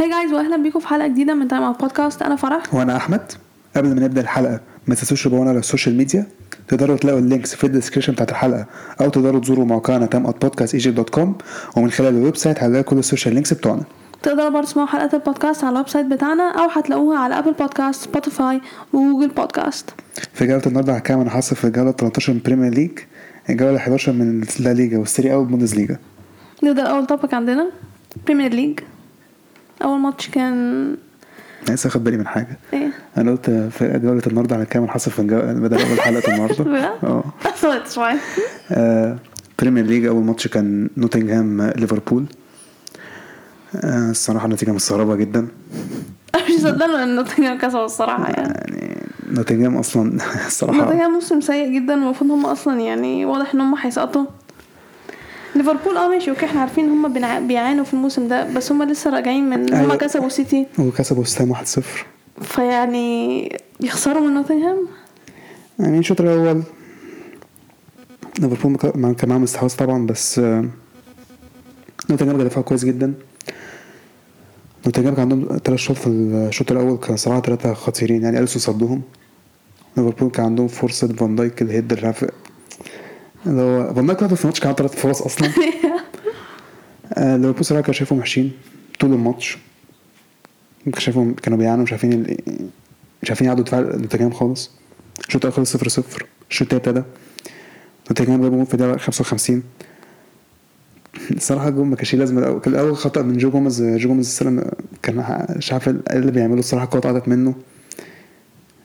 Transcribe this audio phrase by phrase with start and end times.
[0.00, 2.74] Hi guys واهلا بيكم في حلقة جديدة من Time Out Podcast أنا فرح.
[2.74, 3.32] وأنا أحمد.
[3.76, 6.26] قبل ما نبدأ الحلقة ما تنسوش تتابعونا على ال social media.
[6.68, 8.66] تقدروا تلاقوا ال links في ال description بتاعت الحلقة
[9.00, 11.34] أو تقدروا تزوروا موقعنا timeoutpodcastegypt dot com
[11.76, 13.82] ومن خلال ال website هتلاقوا كل ال social links بتوعنا.
[14.22, 18.60] تقدروا برضه تسمعوا حلقات البودكاست على ال website بتاعنا أو هتلاقوها على Apple Podcasts Spotify
[18.92, 19.90] و Google Podcasts
[20.34, 22.98] في جولة النهارده هحكي عن حصل في الجوله 13 من Premier League
[23.50, 25.98] الجولة 11 من لا ليجا وال Serie A وليجا
[26.62, 27.70] نبدأ أول topic عندنا
[28.26, 28.80] Premier League
[29.82, 30.96] أول ماتش كان
[31.68, 32.58] لسه واخد بالي من حاجة.
[32.72, 36.64] إيه؟ أنا قلت في جوله النهارده على كام؟ حصل في بدل أول حلقة النهارده؟
[37.02, 37.24] آه.
[38.72, 39.16] آه،
[39.58, 42.24] Premier League أول ماتش كان نوتنغهام آه، ليفربول
[43.76, 45.40] آه، الصراحة النتيجة مستغربة جدا.
[46.48, 48.54] مش مصدقة إن نوتنجهام كسبوا الصراحة يعني.
[48.54, 48.96] يعني
[49.30, 54.24] نوتنغهام أصلا الصراحة نوتنجهام موسم سيء جدا المفروض هم أصلا يعني واضح إن هم هيسقطوا.
[55.56, 57.12] ليفربول آه ماشي okay إحنا عارفين هم
[57.46, 59.96] بيعانوا في الموسم ده بس هم لسه راجعين من هم أيوة.
[59.96, 60.66] كسبوا سيتي.
[60.78, 61.58] وكسبوا West Ham 1-0
[62.42, 64.86] فيعني يخسروا من نوتنغهام؟
[65.78, 66.62] يعني الشوط الأول
[68.40, 68.76] ليفربول
[69.14, 70.38] كان معاهم استحواذ طبعا بس
[72.10, 73.14] نوتنغهام كان كويس جدا.
[74.86, 79.02] نوتنغهام كان عندهم ثلاث shoot في الشوط الأول كان صراحة ثلاثة خطيرين يعني أليسون صدهم.
[79.96, 82.14] ليفربول كان عندهم فرصة فان دايك ال head اللي
[83.46, 85.48] اللي هو فان دايك في الماتش كان عنده ثلاث فرص أصلا.
[87.14, 88.52] آه، ليفربول صراحة كان شايفهم وحشين
[89.00, 89.58] طول الماتش.
[90.84, 92.38] كان شايفهم كانوا بيعانوا مش عارفين ال-
[93.22, 94.70] مش عارفين يعدوا دفاع نوتنغهام خالص.
[95.28, 97.06] الشوط الأول خلص 0 0 الشوط التاني ابتدى.
[98.10, 99.62] نوتنغهام جابوا جول في الدقيقه 55
[101.30, 103.82] الصراحه الجول ما كانش الأول- كان الأول خطأ من جو جوميز.
[103.82, 104.70] جو جوميز السلام
[105.02, 106.58] كان مش عارف إيه اللي بيعمله.
[106.58, 107.54] الصراحة الكوره اتقطعت منه.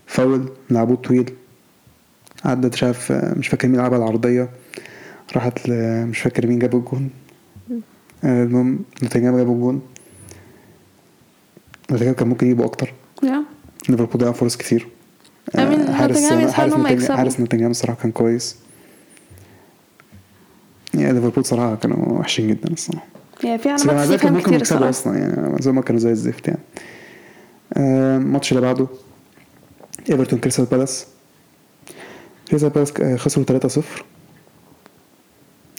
[0.07, 1.31] فاول لعبوه طويل.
[2.45, 4.49] عدت مش عارف مش فاكر مين لعبها العرضية.
[5.35, 5.69] راحت
[6.09, 7.09] مش فاكر مين جاب الجون.
[8.23, 9.81] المهم نوتنغهام جابوا الجون.
[11.91, 12.93] نوتنغهام كان ممكن يجيبوا أكتر.
[13.23, 13.43] يا.
[13.89, 14.87] ليفربول ضيع فرص كتير.
[15.55, 16.23] آه، حارس
[17.09, 18.55] حارس نوتنغهام الصراحة كان كويس.
[20.93, 23.05] يعني ليفربول صراحة كانوا وحشين جدا الصراحة.
[23.43, 25.17] يعني في علامات استفهام ممكن كتير يكسبوا الصراحة.
[25.17, 26.59] أصلا يعني زي ما كانوا زي الزفت يعني.
[27.73, 28.87] آه، الماتش اللي بعده
[30.09, 31.07] إيفرتون كريستال بالاس.
[32.47, 33.81] كريستال بالاس خسروا 3-0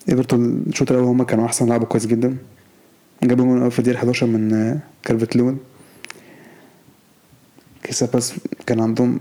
[0.08, 2.36] إيفرتون الشوط الأول هم كانوا أحسن لعبوا كويس جدا.
[3.22, 5.58] جابوا من في الدقيقة 11 من Calvert-Lewin
[7.84, 8.34] كريستال بالاس
[8.66, 9.18] كان عندهم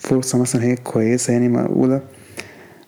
[0.00, 2.02] فرصة مثلا هي كويسة يعني مقبوله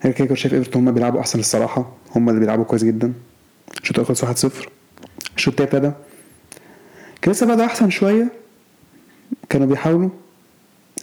[0.02, 1.92] هي كده كنت شايف إيفرتون هم بيلعبوا أحسن الصراحة.
[2.16, 3.12] هم اللي بيلعبوا كويس جدا.
[3.82, 4.68] الشوط الأول خلص 1-0
[5.36, 5.92] الشوط التاني ابتدى.
[7.30, 8.32] لسه بدأ أحسن شوية
[9.48, 10.10] كانوا بيحاولوا.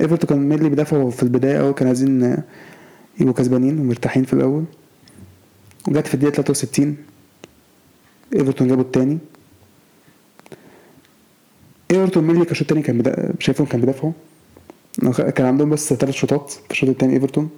[0.02, 2.38] ايفرتون كان mainly بيدافعوا في البداية أوي كانوا عايزين
[3.20, 4.64] يبقوا كسبانين ومرتاحين في الأول.
[5.88, 6.98] وجت في الدقيقة 63
[8.36, 9.18] إيفرتون جابوا التاني.
[11.92, 13.34] إيفرتون mainly كشوط تاني كان بدا...
[13.40, 14.12] شايفهم كان بيدافعوا.
[15.36, 17.50] كان عندهم بس ثلاث shoot ات في الشوط التاني إيفرتون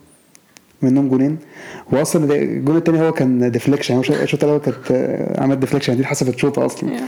[0.81, 1.37] منهم جونين.
[1.91, 4.91] واصلا الجون التاني هو كان deflection يعني هو الشوطة الأول كانت
[5.37, 6.99] عملت deflection دي اتحسبت شوطه أصلا.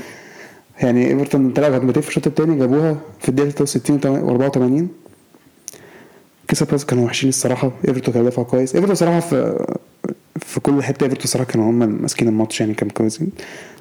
[0.81, 4.89] يعني إيفرتون طلعوا هجمتين في الشوط التاني جابوها في الدقيقة 63 و 84
[6.71, 7.71] Palace كانوا وحشين الصراحة.
[7.87, 8.75] إيفرتون كان بيدافع كويس.
[8.75, 9.65] إيفرتون صراحة في
[10.39, 13.29] في كل حتة إيفرتون صراحة كانوا هم ماسكين الماتش يعني كانوا كويسين.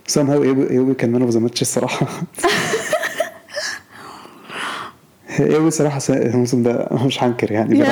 [0.07, 2.07] سام هاو Iwobi كان man of the match الصراحة.
[5.41, 7.85] ايوبي صراحة الموسم ده مش هنكر يعني.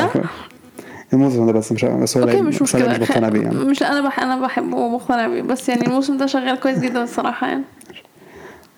[1.13, 2.99] الموسم ده بس مش بس هو okay مش مشكلة.
[2.99, 3.55] مقتنع بيه يعني.
[3.55, 5.43] مش أنا بح أنا بحبه ومقتنع بيه.
[5.43, 7.65] بس يعني الموسم ده شغال كويس جدا الصراحة يعني.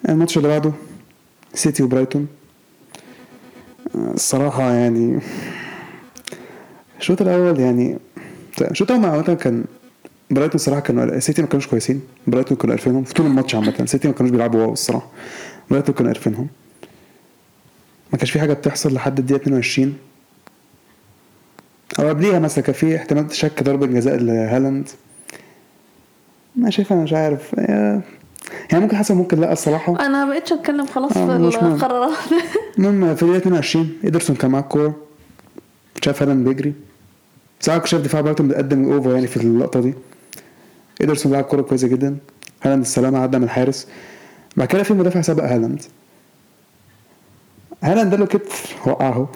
[0.08, 0.72] الماتش اللي بعده
[1.54, 2.26] سيتي وبرايتون.
[3.94, 5.20] الصراحة يعني
[6.98, 7.98] الشوط الأول يعني
[8.70, 9.64] الشوط الأول عامة كان
[10.30, 12.00] برايتون الصراحة كانوا سيتي ما كانوش كويسين.
[12.26, 13.84] برايتون كانوا قارفينهم في طول الماتش عامة.
[13.86, 15.08] سيتي ما كانوش بيلعبوا wow الصراحة.
[15.70, 16.48] برايتون كانوا قارفينهم
[18.12, 19.94] ما كانش في حاجة بتحصل لحد الدقيقة 22
[22.00, 24.88] أو قبليها مثلا كان في احتمال شك ضربة جزاء لهالاند.
[26.56, 27.54] ما شايف أنا مش عارف.
[27.58, 30.06] يعني ممكن حسب ممكن لأ الصراحة.
[30.06, 31.62] أنا ما بقتش أتكلم خلاص آه، في.
[31.62, 32.12] القرارات.
[32.78, 35.07] المهم في الدقيقة 22 إيدرسون كان معاه الكورة.
[36.04, 36.74] شاف هالاند بيجري؟
[37.60, 39.94] ساعات شاف دفاع برايتون بيقدم over يعني في اللقطة دي.
[41.00, 42.16] إيدرسون لعب كورة كويسة جدا.
[42.62, 43.88] هالاند السلامة عدى من الحارس.
[44.56, 45.82] بعد كده في مدافع سبق هالاند.
[47.82, 49.32] هالاند له كتف وقعه.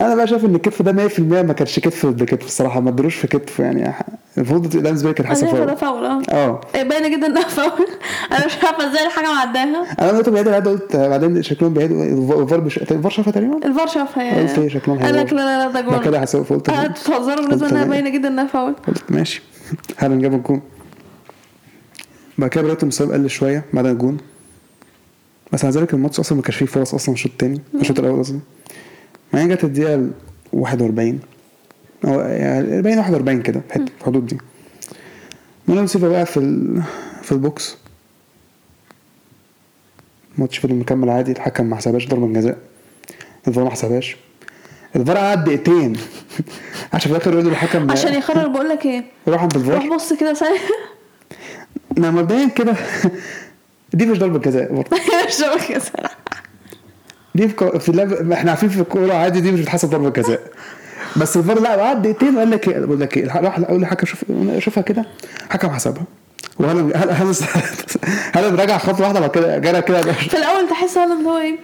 [0.00, 2.80] أنا بقى شايف إن الكتف ده 100% ما كانش كتف بكتف الصراحة.
[2.80, 3.94] ما ادروش في كتف يعني.
[4.38, 6.22] المفروض لانسبيري كان أنا حاسب شايفه ده فاول فاول آه.
[6.46, 6.60] آه.
[6.74, 7.70] إيه، باينه جدا إنها فاول.
[8.32, 9.92] أنا مش عارفة إزاي الحاجة معداها.
[10.10, 12.78] أنا قلت بعيد العاده قلت بعدين شكلهم بعيد الفار بش...
[12.78, 15.80] الفار شافها تقريبا؟ الفار شافها يعني قلت إيه شكلهم قال لك هيبقوا- لا لا لا
[15.80, 17.84] ده بعد كده جول حسب فقلت آه، بتهزروا بالنسبة قلت انها.
[17.84, 18.74] باينه جدا إنها فاول.
[18.88, 19.42] قلت ماشي.
[19.98, 20.60] هالاند جاب الجون.
[22.38, 24.16] بعد كده برايتون مستواه قل شوية بعد الجون.
[25.52, 28.24] بس مع ذلك الماتش أصلا ما كانش فيه فرص أصلا الشوط التاني الشوط الأول
[29.32, 30.10] ما هي جت الدقيقة ال
[30.52, 31.18] 41
[32.06, 34.38] أو يعني 40 41 كده في الحدود دي.
[35.68, 36.82] مانويل سيلفا بقى في ال...
[37.22, 37.76] في ال box.
[40.34, 42.58] الماتش فضل مكمل عادي الحكم ما حسبهاش ضربة جزاء.
[43.48, 44.16] الفار ما حسبهاش.
[44.96, 45.96] الفار قعد دقيقتين.
[46.92, 49.74] عشان في الآخر يقول الحكم عشان يقرر بقول لك إيه؟ روح عند الفار.
[49.74, 50.58] روح بص كده ثانية
[51.96, 52.74] لا مبدئيا كده.
[53.94, 54.72] دي مش ضربة جزاء.
[54.74, 56.16] برضه مش كده صراحة.
[57.34, 57.92] دي في, في
[58.22, 60.40] ما إحنا عارفين في الكورة عادي دي مش بتحسب ضربة جزاء.
[61.16, 64.24] بس الفار لا قعد دقيقتين وقال لك إيه؟ بقول لك إيه؟ راح أقول للحكم شوف
[64.58, 65.04] شوفها كده.
[65.50, 66.04] حكم حسبها.
[66.58, 67.34] وهل هل هل
[68.34, 71.58] هل رجع خطوة واحدة بعد كده؟ جرى كده في الأول تحس هذا اللي هو إيه؟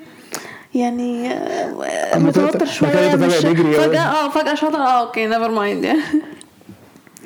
[0.75, 3.35] يعني آه، متوتر شوية مش.
[3.35, 6.01] فجأة آه فجأة شاطر آه okay never mind يعني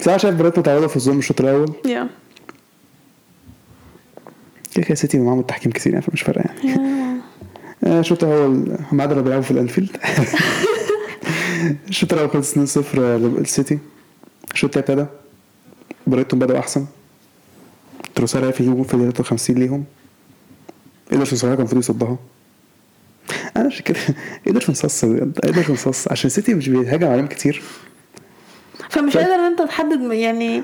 [0.00, 1.72] بس أنا شايف برايتون تعوضها في الظلم الشوط الأول.
[1.84, 2.08] يا
[4.74, 6.80] كده كده سيتي معاهم التحكيم كتير يعني فمش فارقة يعني.
[7.84, 9.96] آه، الشوط الأول هم عادوا بيلعبوا في الأنفيلد.
[11.88, 13.78] الشوط الأول خلص 2-0 للسيتي؟
[14.52, 15.16] الشوط التاني ابتدى
[16.06, 16.86] برايتون بدأوا أحسن.
[18.14, 19.84] تروسارا في هجوم في 53 ليهم.
[21.12, 22.16] إيدرسون صراحة كان المفروض يصدها
[23.56, 23.98] أنا مش كده.
[24.46, 26.08] إيدرسون صص بجد إيدرسون صص.
[26.08, 27.62] عشان سيتي مش بيهاجم عليهم كتير.
[28.90, 30.62] فمش ف- قادر إن أنت تحدد يعني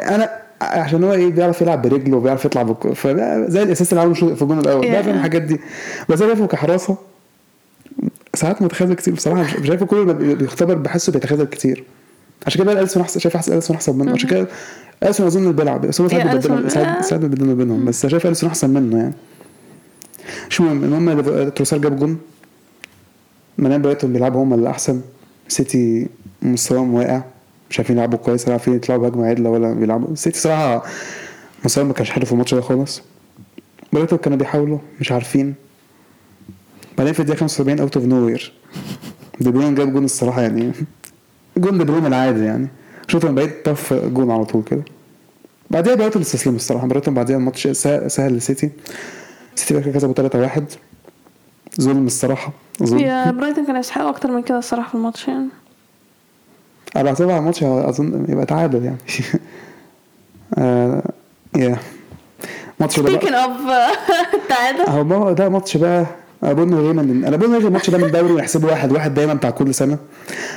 [0.00, 0.30] أنا
[0.60, 2.74] عشان هو إيه بيعرف يلعب برجله وبيعرف يطلع.
[2.94, 4.82] فده زي الأساس اللي عمله في الجون الأول.
[4.84, 4.86] Yeah.
[4.88, 5.60] بيعرف يعمل الحاجات دي.
[6.08, 6.96] بس أنا كحراسة.
[8.40, 9.60] ساعات متخاذل كتير بصراحة.
[9.60, 11.84] مش شايفه كل ما بي- بيختبر بحسه بيتخاذل كتير.
[12.46, 14.12] عشان كده اليسون أحسن شايف أحسن اليسون أحسن منه.
[14.12, 14.46] عشان كده
[15.02, 17.16] اليسون أظن اللي بيلعب بس هو ساعات أليسون- ساعات آه.
[17.16, 17.84] بيبدلهم بينهم.
[17.84, 19.12] بس شايف اليسون أحسن منه يعني.
[20.48, 22.18] شو المهم المهم تروسار جاب جون.
[23.58, 25.00] منام برايتون بيلعبوا هم اللي احسن
[25.48, 26.08] سيتي
[26.42, 27.22] مستواهم واقع.
[27.70, 30.14] مش عارفين يلعبوا كويس ولا عارفين يطلعوا بهجمة عدلة ولا بيلعبوا.
[30.14, 30.84] سيتي صراحة
[31.64, 33.02] مستواهم ما كانش حلو في الماتش ده خالص.
[33.92, 35.54] برايتون كانوا بيحاولوا مش عارفين.
[37.00, 38.52] بعدين في الدقيقة 75 out of nowhere
[39.40, 40.72] دي بروين جاب جون الصراحة يعني
[41.56, 42.68] جون دي بروين العادي يعني.
[43.08, 44.82] شاط من بعيد طف جون على طول كده.
[45.70, 48.70] بعدها برايتون استسلموا الصراحة برايتون بعدها الماتش سهل, للسيتي.
[49.54, 50.64] سيتي بقى كسبوا 3 1
[51.80, 52.52] ظلم الصراحة
[52.82, 52.98] ظلم.
[52.98, 55.48] يا برايتون كان يستحقوا أكتر من كده الصراحة في الماتش يعني.
[56.96, 58.98] على حسب الماتش أظن يبقى تعادل يعني.
[60.58, 61.02] آه
[61.56, 61.76] يا
[62.80, 63.44] ماتش ده speaking بقى
[64.88, 66.06] اوف ما هو ده ماتش بقى
[66.42, 68.92] أنا بقول من غير من أنا بقول من غير الماتش ده من الدوري ويحسبه واحد
[68.92, 69.98] واحد دايما بتاع كل سنة.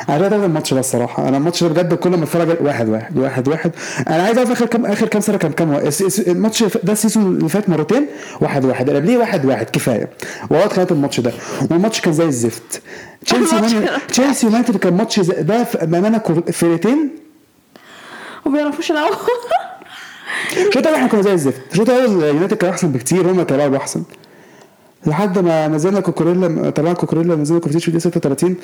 [0.09, 1.27] أنا عايز أعرف الماتش ده الصراحة.
[1.29, 3.71] أنا الماتش ده بجد كل ما أتفرج واحد واحد واحد واحد.
[4.07, 5.89] أنا عايز أعرف آخر كام آخر كام سنة كان كام؟
[6.27, 8.07] الماتش ده ال season اللي فات مرتين
[8.41, 8.89] واحد واحد.
[8.89, 10.09] اللي قبليه واحد واحد؟ كفاية.
[10.49, 11.31] وقت خلال الماتش ده.
[11.71, 12.81] والماتش كان زي الزفت.
[13.25, 16.19] تشيلسي تشيلسي يونايتد كان ماتش ده بامانه
[16.51, 17.09] فرقتين.
[18.45, 19.15] وبيعرفوش يلعبوا.
[20.57, 21.61] الشوط الأول إحنا كنا زي الزفت.
[21.71, 24.03] الشوط الأول يونايتد كان أحسن بكتير هم كانوا أحسن.
[25.05, 28.55] لحد ما نزلنا كوكوريلا طلعنا كوكوريلا نزلنا كوفيتش في الدقيقة 36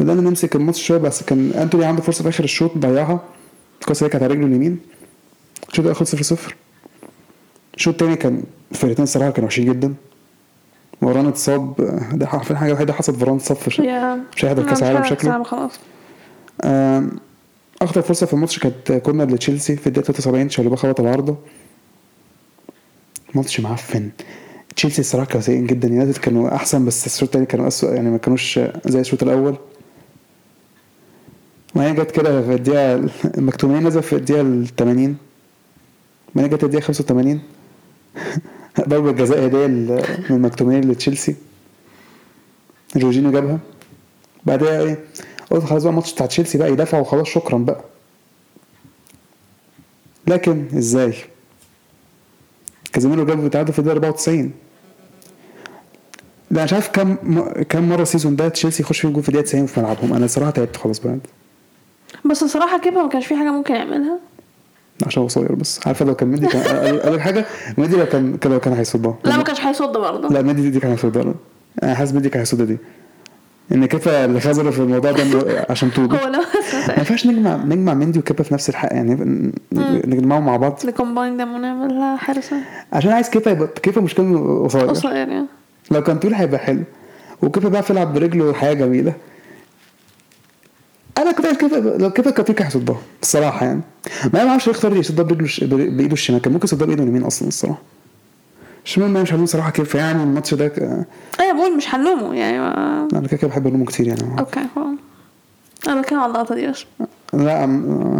[0.00, 3.20] بدأنا نمسك الماتش شوية بس كان أنتوني عنده فرصة في آخر الشوط ضيعها.
[3.80, 4.78] الكوره هي كانت على رجله اليمين.
[5.68, 6.54] الشوط الأول خلص 0 0
[7.74, 8.42] الشوط الثاني كان
[8.72, 9.94] الفرقتين الصراحة كانوا وحشين جدا.
[11.02, 11.74] وران اتصاب.
[12.12, 13.82] ده حرفيا حاجة وحيدة حصلت فران اتصاب في
[14.36, 15.42] مش هيحضر كأس العالم شكله.
[15.42, 15.72] خلاص.
[17.82, 21.36] أخطر فرصة في الماتش كانت كورنر لتشيلسي في الدقيقة 73 شالوبا خبط العارضة.
[23.34, 24.10] ماتش معفن.
[24.76, 28.18] تشيلسي الصراحة كانوا سيئين جدا يونايتد كانوا أحسن بس الشوط الثاني كانوا اسوء يعني ما
[28.18, 29.56] كانوش زي الشوط الأول.
[31.74, 35.16] ما هي جت كده في الدقيقة المكتومين نزل في الدقيقة ال 80
[36.34, 37.40] ما هي جت الدقيقة 85
[38.88, 41.36] ضربة جزاء هدية من المكتومين لتشيلسي.
[42.96, 43.58] جورجينيو جابها.
[44.44, 45.04] بعدها إيه؟
[45.50, 47.84] قلت خلاص بقى الماتش بتاع تشيلسي بقى يدافعوا وخلاص شكرا بقى.
[50.26, 51.14] لكن إزاي؟
[52.92, 54.52] كازيميرو جاب تعادل في الدقيقة 94
[56.50, 57.40] لا مش عارف كم م...
[57.68, 60.12] كم مرة ال season ده تشيلسي يخش فيهم جول في الدقيقة 90 في ملعبهم.
[60.12, 61.16] أنا صراحة تعبت خلاص بقى.
[62.24, 64.18] بس الصراحه كيبا ما كانش في حاجة ممكن يعملها.
[65.06, 65.80] عشان هو قصير بس.
[65.86, 67.44] عارفه لو كان مندي كان لك حاجة؟
[67.78, 69.14] مندي لو كان لو كان هيصدها.
[69.24, 70.28] لا ما كانش هيصد برضه.
[70.28, 71.34] لا مندي دي كان هيصدها.
[71.82, 72.78] أنا حاسس مندي كان هيصدها دي.
[73.72, 78.18] إن كيفا اللي خزر في الموضوع ده عشان توبه هو ما ينفعش نجمع نجمع مندي
[78.18, 78.92] وكيبا في نفس الحق.
[78.92, 79.14] يعني
[80.06, 80.78] نجمعهم مع بعض.
[80.84, 82.56] الكومباين ده ونعملها حارسة
[82.92, 85.46] عشان عايز كيفا يبقى كيفا مش كلمه قصير قصير يعني.
[85.90, 86.82] لو كان طويل هيبقى حلو.
[87.42, 89.14] وكيفا بيعرف يلعب برجله حياه جميلة.
[91.18, 93.80] أنا كنت عايز كيفا لو كيفا كان كان هيصدها الصراحة يعني.
[94.24, 96.40] ما أنا ما أعرفش يختار يصدها برجله بإيده الشمال.
[96.40, 97.82] كان ممكن يصدها بإيده اليمين أصلا الصراحة.
[98.84, 100.22] الشمال ما مش عارفين صراحة كيبا يعني.
[100.22, 100.78] الماتش ده ك...
[101.40, 102.58] أيوه بقول مش هنلومه يعني.
[102.58, 103.08] ما...
[103.12, 104.38] أنا كده كده بحب النوم كتير يعني.
[104.38, 104.96] okay خلاص
[105.88, 106.84] أنا بتكلم على اللقطة دي بس.
[107.32, 107.66] لا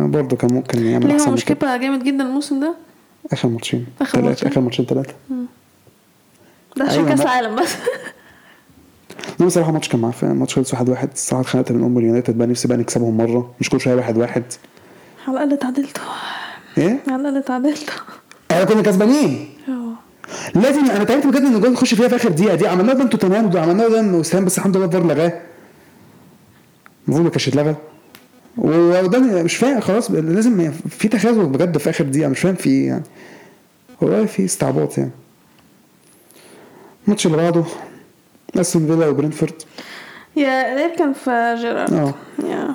[0.06, 1.76] برضه كان ممكن يعمل ليه؟ هو أحسن مش كده.
[1.76, 2.74] جامد جدا الموسم ده.
[3.32, 3.86] آخر ماتشين.
[3.98, 5.14] ثلاثة ماتشين؟ آخر ماتشين ثلاثة
[6.76, 7.68] ده عشان أيوة، كأس العالم بس.
[9.40, 11.08] لا بصراحة الماتش كان معفن الماتش خلص واحد واحد.
[11.12, 13.54] الصراحة اتخانقت من ام اليونايتد بقى نفسي بقى نكسبهم مرة.
[13.60, 14.42] مش كل شوية واحد واحد.
[15.28, 16.02] على الأقل اتعادلتوا
[16.78, 17.94] إيه؟ على الأقل اتعادلتوا
[18.50, 19.48] إحنا كنا كسبانين.
[20.54, 22.66] لازم أنا تعبت بجد إن الجول يخش فيها في آخر دقيقة دي.
[22.68, 25.40] عملناه ده أنتوا تمام وده عملناه ده وسام بس الحمد لله الفار لغاه.
[27.06, 27.74] المفروض ما كانش اتلغى.
[28.56, 32.28] وده مش فاهم خلاص لازم في تخاذل بجد في آخر دقيقة.
[32.28, 33.02] مش فاهم في إيه يعني
[34.00, 35.10] والله في استعباط يعني.
[37.04, 37.64] الماتش اللي بعده
[38.56, 39.62] أستون فيلا وبرينفورد.
[40.36, 41.92] يا العيب كان في جيرارد.
[41.94, 42.14] آه.
[42.44, 42.74] يا.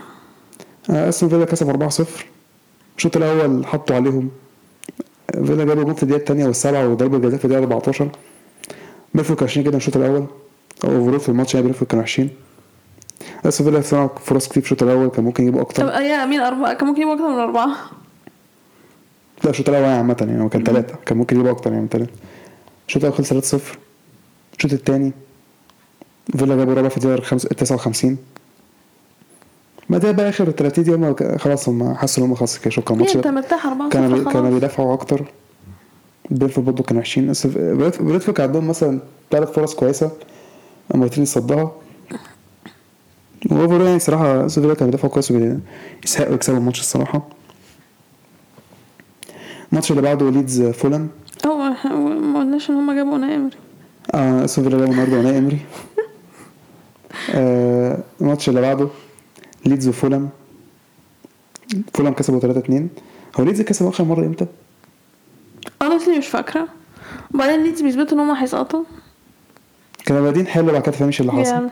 [0.90, 2.26] آه، أستون فيلا كسب 4-0
[2.98, 4.30] الشوط الأول حطوا عليهم.
[5.34, 8.10] فيلا جابوا جول في الدقيقة الثانية والسابعة وضربوا الجزاء في الدقيقة 14
[9.14, 10.26] برينتفورد كانوا وحشين جدا الشوط الأول.
[10.84, 12.30] أو overall في الماتش يعني برينتفورد كانوا وحشين
[13.46, 16.40] أستون فيلا صنعوا فرص كتير في الشوط الأول كان ممكن يجيبوا طب أكتر يا مين
[16.40, 17.68] أربعة؟ كان ممكن يبقوا أكتر من أربعة.
[19.44, 22.12] لا الشوط الأول عامة يعني هو كان ثلاثة كان ممكن يجيبوا أكتر يعني من ثلاثة
[22.88, 23.60] الشوط الأول خلص 3-0
[24.60, 25.12] الشوط الثاني
[26.38, 28.18] فيلا جابوا رابع في الدقيقة خمس- 59
[29.90, 32.94] بعدها بقى آخر 30 دقيقه هم خلاص هم حسوا إن هم خلاص كده شكرا.
[32.96, 35.32] الماتش أنت مرتاح أربعة كانوا بي- صفر كانوا بيدافعوا أكتر.
[36.32, 37.34] برينتفورد برضه كانوا وحشين.
[37.46, 39.00] برينتفورد كان عندهم مثلا
[39.32, 40.12] ثلاث فرص كويسة.
[40.96, 41.72] مرتين يصدها
[43.52, 47.22] و over يعني صراحة أستون فيلا كانوا بيدافعوا كويس ويستحقوا يكسبوا الماتش الصراحة.
[49.72, 51.08] الماتش اللي بعده ليدز فولم
[51.48, 51.58] هو
[52.20, 53.56] ما قلناش إن هما جابوا إمري
[54.14, 55.60] آه استون فيلا النهارده أوناي إمري.
[57.36, 58.88] آه الماتش اللي بعده
[59.66, 60.30] ليدز وفولم
[61.94, 62.90] فولم كسبوا 3 2
[63.40, 64.46] هو ليدز كسب آخر مرة إمتى؟
[65.84, 66.68] honestly مش فاكرة.
[67.34, 68.84] وبعدين ليدز بيثبتوا إن هما هيسقطوا.
[70.06, 71.70] كانوا بادئين حلو بعد كده تفهمش اللي حصل.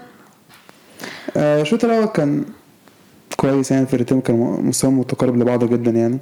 [1.38, 2.46] آه، الشوط الأول كان
[3.38, 6.20] كويس يعني الفرقتين كانوا مستواهم متقارب لبعض جدا يعني.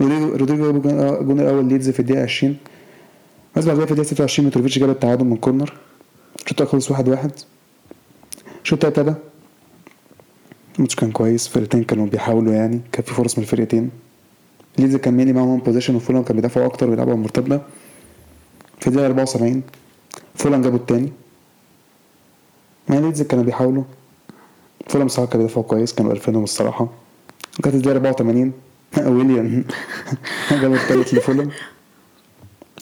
[0.00, 0.86] رودريجو جاب
[1.20, 2.56] الجون الأول ليدز في الدقيقة 20
[3.56, 5.72] بس بعد كده في الدقيقه 26 متروفيتش جاب التعادل من كورنر.
[6.44, 7.30] الشوط خلص 1 1
[8.62, 9.14] الشوط التاني ابتدى.
[10.76, 11.46] الماتش كان كويس.
[11.46, 12.80] الفرقتين كانوا بيحاولوا يعني.
[12.92, 13.90] كان في فرص من الفرقتين.
[14.78, 17.60] ليدز كان mainly معاهم possession وفولام كان بيدافعوا أكتر ويلعبوا على المرتده
[18.80, 19.62] في الدقيقة 74
[20.34, 21.12] فولام جابوا التاني.
[22.88, 23.82] ما ليدز كانوا بيحاولوا.
[24.88, 25.92] فولام صراحة كانوا بيدافعوا كويس.
[25.92, 26.88] كانوا قرفانهم الصراحة.
[27.62, 28.52] كانت الدقيقة 84
[29.16, 29.64] ويليام.
[30.62, 31.50] جاب التالت لفولام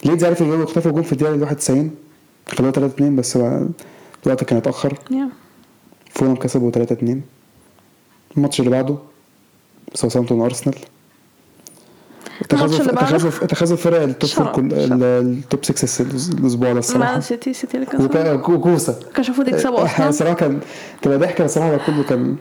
[0.05, 1.91] ليدز عرف يجيبوا اختفوا جول في الدقيقة 91
[2.47, 3.35] خلوها 3 2 بس
[4.25, 4.97] الوقت كان اتأخر.
[5.11, 5.29] Yeah.
[6.09, 7.21] فولام كسبوا 3 2
[8.37, 8.95] الماتش اللي بعده
[9.93, 10.75] ساوثهامبتون وأرسنال.
[12.51, 14.71] بعده؟ تخاذل تخاذل فرق ال top.
[14.71, 16.01] ال top 6
[16.39, 17.11] الأسبوع ده الصراحة.
[17.11, 18.33] مان سيتي سيتي اللي كسبوا.
[18.55, 20.09] وكوسا كانش المفروض يكسبوا أصلا.
[20.09, 20.59] الصراحة كان
[21.01, 22.35] تبقى ضحكة الصراحة ده كله كان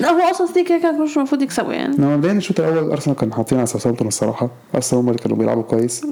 [0.00, 1.96] لا هو أصلا سيتي كده كده كانش المفروض يكسبوا يعني.
[1.96, 4.50] لما بدأنا الشوط الأول أرسنال كانوا حاطين على ساوثهامبتون الصراحة.
[4.74, 6.06] أرسنال هم اللي كانوا بيلعبوا كويس.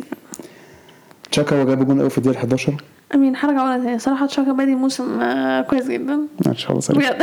[1.35, 2.75] تشاكا هو جاب جون أول في الدقيقة 11
[3.14, 6.21] أمين حركة أولى تاني صراحة تشاكا بادي موسم آه، كويس جدا.
[6.47, 7.23] إن شاء الله سلام بجد.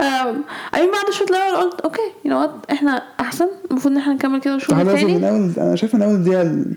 [0.00, 4.40] أم، أمين بعد الشوط الأول قلت أوكي يو نو إحنا أحسن المفروض إن إحنا نكمل
[4.40, 6.74] كده الشوط لازم من أول أنا شايف من أول دقيقة ال-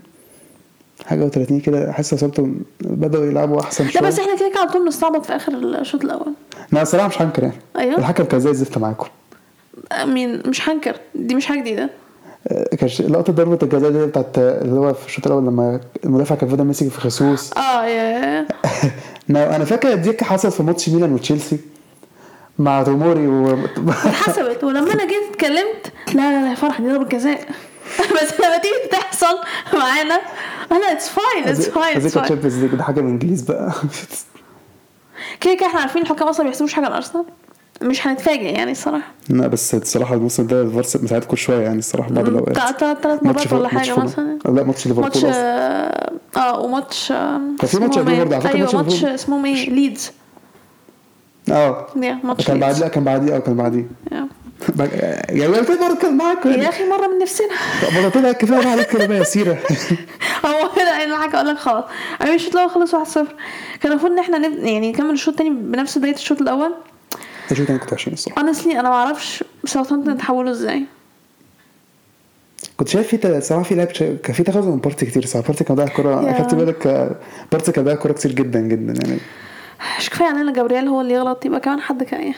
[1.05, 4.01] حاجة و30 كده أحس ساوثهامبتون بدأوا يلعبوا أحسن لا شوية.
[4.01, 6.33] بس إحنا كده كده على طول بنستعبط في آخر الشوط الأول.
[6.71, 7.55] لا الصراحة مش هنكر يعني.
[7.79, 7.97] أيوه.
[7.97, 9.07] الحكم كان زي الزفت معاكم.
[10.03, 11.89] أمين مش هنكر دي مش حاجة جديدة.
[12.47, 16.35] آه، كان ش- لقطة ضربة الجزاء دي بتاعت اللي هو في الشوط الأول لما المدافع
[16.35, 18.47] كان فضل ماسك في خصوص آه يا
[19.29, 21.59] أنا فاكر دي حصلت في ماتش ميلان وتشيلسي
[22.59, 23.47] مع توموري و
[24.05, 27.39] اتحسبت ولما أنا جيت اتكلمت لا لا لا يا فرح دي ضربة جزاء.
[28.21, 29.37] بس لما تيجي تحصل
[29.73, 30.21] معانا
[30.71, 33.71] أنا it's fine it's fine it's fine Champions League ده حاجة من إنجليز بقى.
[35.41, 37.25] كده كده إحنا عارفين الحكام أصلا ما بيحسبوش حاجة لارسنال
[37.81, 39.11] مش هنتفاجئ يعني الصراحة.
[39.29, 42.83] لا بس الصراحة الموسم ده الفارس مساعد كل شوية يعني الصراحة بعض الأوقات.
[43.03, 44.39] ماتش مرات ولا حاجة مثلا.
[44.45, 45.31] لا ماتش ليفربول ماتش أصلاً.
[45.33, 49.03] آه آه، وماتش آه، كان في ماتش قبليه؟ برضه، على فكرة أيوه ماتش.
[49.05, 50.11] اسمهم إيه؟ ليدز.
[51.51, 51.87] آه.
[52.23, 52.83] ماتش كان بعد ليدز.
[52.83, 54.27] لا كان بعديه آه كان بعديه يا.
[55.47, 57.47] قلت برضه كان معاكم يا أخي مرة من نفسنا.
[57.95, 59.57] مرتين لا كفاية بقى عليك كده يا سيرة.
[60.45, 61.83] هو كده أنا حاجة أقول لك خلاص.
[62.21, 63.19] أنا الشوط الأول خلص 1-0
[63.81, 64.37] كان المفروض إن إحنا.
[64.47, 66.73] يعني نكمل الشوط الثاني بنفس بداية الشوط الأول؟
[67.51, 68.41] الشوط أنا كنت 20 الصراحة.
[68.41, 70.83] Honestly أنا ما أعرفش ساوثهامبتون اتحولوا إزاي.
[72.77, 75.47] كنت شايف في صراحة في لعب كان في تخاذل من بارتي كتير صراحة.
[75.47, 76.31] بارتي كان ضيع كوره.
[76.31, 77.15] اخدت بالك آه،
[77.51, 79.19] بارتي كان ضيع كوره كتير جدا جدا يعني.
[79.99, 81.45] مش كفاية علينا جابرييل هو اللي يغلط.
[81.45, 82.33] يبقى كمان حد كان إيه.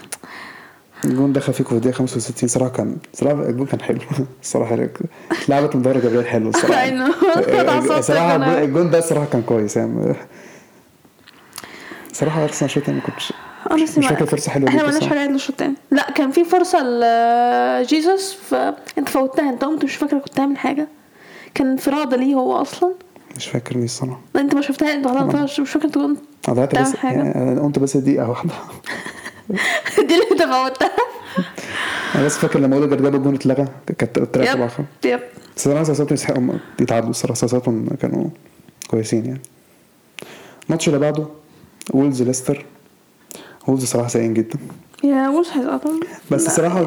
[1.05, 3.99] الجون دخل فيكم في الدقيقة 65 صراحة كان صراحة الجون كان حلو.
[4.43, 4.87] الصراحه
[5.49, 8.01] لعبت من دوري جبريل حلو الصراحة.
[8.01, 8.35] صراحة.
[8.63, 10.15] الجون ده الصراحه كان كويس يعني.
[12.13, 13.33] صراحة أرسنال شوط ما كنتش
[13.71, 15.03] مش ما- فاكر فرصة حلوة إحنا مالناش.
[15.07, 19.49] حاجة للشوط الثاني لا كان في فرصة لجيسوس فانت فوتها.
[19.49, 20.87] انت قمت مش فاكرة كنت عامل حاجة؟
[21.53, 22.93] كان انفراد ليه هو أصلا؟
[23.37, 24.93] مش فاكر مين الصراحه لا انت ما شفتها.
[24.93, 28.53] انت ما حضرتهاش مش فاكر انت كنت بس حاجة؟ يعني قمت بس دقيقة واحدة.
[30.07, 30.91] دي اللي انت فوتها.
[32.15, 33.65] أنا بس فاكر لما اوديجارد جاب الجون اتلغى.
[33.97, 35.19] كانت يب اخر يب.
[35.57, 37.35] بس أنا سياساتهم يستحقوا يتعادلوا الصراحة.
[38.01, 38.25] كانوا
[38.89, 39.41] كويسين يعني.
[40.65, 41.25] الماتش اللي بعده
[41.93, 42.65] وولز ليستر
[43.67, 44.59] وولز صراحة سيئين جدا.
[45.03, 45.91] يا وش هيسقطوا
[46.31, 46.45] بس.
[46.47, 46.85] الصراحه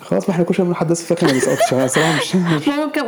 [0.00, 2.32] خلاص ما إحنا كل شوية بنحدث فاكر ما بيسقطش أنا الصراحه مش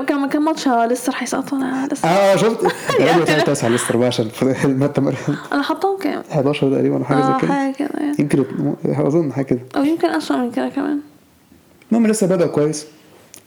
[0.06, 2.64] كم كم ماتش لسه هيسقطوا أنا لسه آه شفت.
[3.00, 4.28] رب كان تاسع ليستر بقى عشان
[5.52, 7.52] أنا حاطاهم كام؟ 11 تقريبا حاجة زي كده.
[7.54, 8.44] حاجة كده يمكن
[8.84, 9.60] أظن حاجة كده.
[9.76, 11.00] أو يمكن أسوأ من كده كمان.
[11.92, 12.86] المهم لسه بدأ كويس.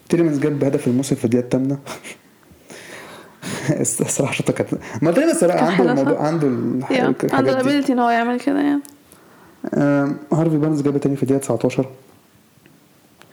[0.09, 1.77] تيليمنز جاب هدف الموسم في الدقيقة الثامنة
[3.81, 4.69] الصراحة شوطة كانت
[5.01, 7.49] ما الصراحة كان عنده الموضوع؟ عنده عنده الحاجات دي.
[7.51, 8.81] الابيلتي إن هو يعمل كده يعني
[10.33, 11.85] هارفي بارنز جاب تاني في الدقيقة 19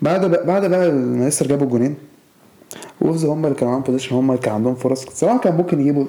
[0.02, 1.94] بعد بعد بقى ما ليستر جابوا الجونين.
[3.00, 5.06] وولفز هم اللي كانوا معاهم possession هم اللي كان عندهم فرص.
[5.06, 6.06] الصراحة كان ممكن يجيبوا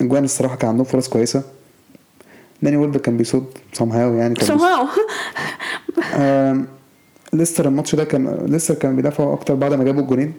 [0.00, 1.42] اجوان الصراحة كان عندهم فرص كويسة.
[2.62, 3.44] داني وارد كان بيصد
[3.78, 4.98] somehow يعني كان somehow.
[6.14, 6.66] آم،
[7.32, 10.34] ليستر الماتش ده كان ليستر كان بيدافعوا أكتر بعد ما جابوا الجونين.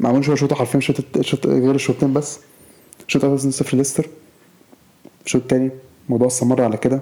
[0.00, 2.38] ما عملوش ولا شوطه حرفيا شوط شوط غير الشوطين بس.
[3.06, 4.06] شوط اول 2-0 ليستر.
[5.26, 5.70] الشوط التاني
[6.06, 7.00] الموضوع استمر على كده.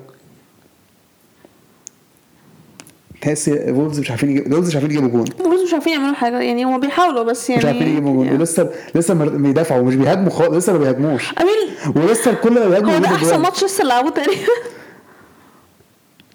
[3.20, 5.24] تحس وولفز مش عارفين يجيبوا وولفز مش عارفين يجيبوا جون.
[5.24, 8.24] بص مش عارفين يعملوا حاجة يعني هم بيحاولوا بس يعني مش عارفين يجيبوا جون.
[8.24, 11.32] يعني- وليستر لسه بيدافعوا مش بيهاجموا خالص لسه ما بيهاجموش.
[11.40, 13.40] امين وليستر كل ما بيهاجموا هو ده أحسن.
[13.40, 14.42] ماتش لسه لعبوه تقريبا.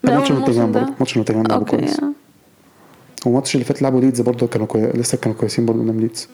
[0.04, 0.72] ماتش نوتنجهام.
[0.72, 2.00] برضه ماتش نوتنجهام لعبوا كويس.
[2.00, 2.14] يعني.
[3.26, 4.82] والماتش اللي فات لعبوا ليدز برضه كانوا كوي...
[4.82, 6.28] لسه كانوا كويسين برضه قدام ليدز.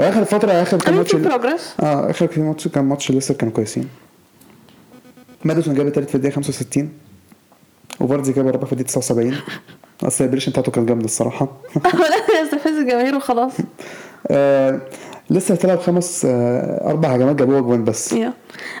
[0.00, 3.88] آخر فترة آخر كام ماتش آه آخر كام ماتش كام ماتش لسه كانوا كويسين.
[5.44, 6.88] ماديسون جاب التالت في الدقيقة 65
[8.00, 9.32] وفاردي جاب الرابع في الدقيقة 79
[10.00, 11.48] أصل ال celebration بتاعته كانت جامدة الصراحة.
[12.30, 13.52] لا يستفز الجماهير وخلاص.
[14.30, 14.80] آه
[15.30, 18.12] لسه طلع خمس آه أربع هجمات جابوها جوان بس.
[18.12, 18.32] يا.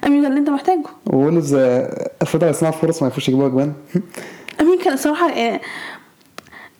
[0.06, 0.82] I mean ده اللي أنت محتاجه.
[1.06, 3.72] وولفز آه الفترة يصنعوا فرص ما يعرفوش يجيبوها جوان.
[4.60, 5.60] I mean كان الصراحة يعني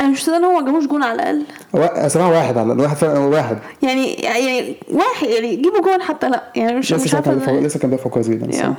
[0.00, 1.42] أنا مش مصدقة إن هو ما جابوش جون على الأقل.
[1.72, 3.58] وا- صراحة واحد على الواحد فعلا واحد.
[3.82, 6.42] يعني يعني واحد يعني جيبوا جون حتى لا.
[6.56, 7.60] يعني مش لسه مش كان عارفة.
[7.60, 8.74] لسه كان بيدافع كويس جدا.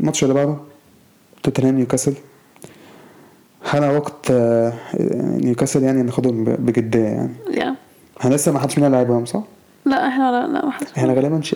[0.00, 0.56] الماتش اللي بعده
[1.42, 2.14] توتنهام نيوكاسل.
[3.68, 4.72] حان وقت آه،
[5.44, 7.34] نيوكاسل يعني ناخدهم بجدية يعني.
[7.50, 7.74] يا
[8.20, 9.42] إحنا لسه ما حدش منا لعبهم صح؟
[9.84, 11.54] لا إحنا لا لا ما حدش إحنا غالبا ش...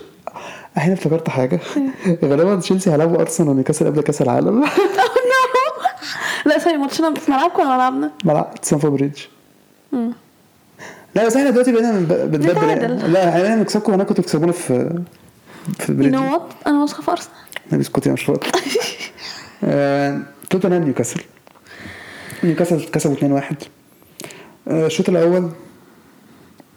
[0.77, 1.61] إحنا افتكرت حاجة.
[2.25, 4.65] غالبا تشيلسي هيلعبوا أرسنال ونيوكاسل قبل كأس العالم.
[6.47, 9.19] لا sorry ماتشنا في ملعبكم ولا ملعبنا؟ ملعب ستامفورد بريدج.
[11.15, 13.13] لا بس إحنا دلوقتي بقينا بنبدل نتعادل.
[13.13, 15.01] لا إحنا بنكسبكم وأنا كنتوا بتكسبونا في
[15.79, 16.15] في يو بريدج.
[16.15, 17.37] no what أنا واثقة في أرسنال.
[17.73, 18.47] نبي اسكتي مش فاضي.
[19.65, 20.21] آه،
[20.51, 21.21] توتنهام نيوكاسل.
[22.45, 23.55] نيوكاسل كسبوا 2-1
[24.69, 25.49] آه، الشوط الأول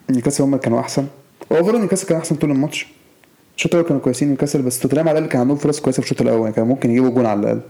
[0.09, 1.05] نيوكاسل هم كانوا أحسن.
[1.51, 2.87] overall نيوكاسل كان أحسن طول الماتش.
[3.57, 6.21] الشوط الأول كانوا كويسين نيوكاسل بس توتنهام على الأقل كان عندهم فرص كويسة في الشوط
[6.21, 7.61] الأول كان ممكن يجيبوا جون على الأقل.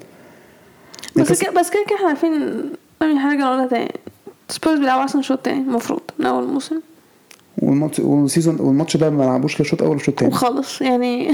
[1.16, 2.34] بس كده بس كده إحنا عارفين
[3.02, 3.92] أهم حاجة نقولها تاني
[4.50, 6.80] سبيرز بيلعبوا أحسن شوط تاني المفروض من أول الموسم
[7.58, 10.32] والماتش وال season والماتش ده ما لعبوش لا شوط أول ولا شوط تاني.
[10.32, 11.32] وخالص يعني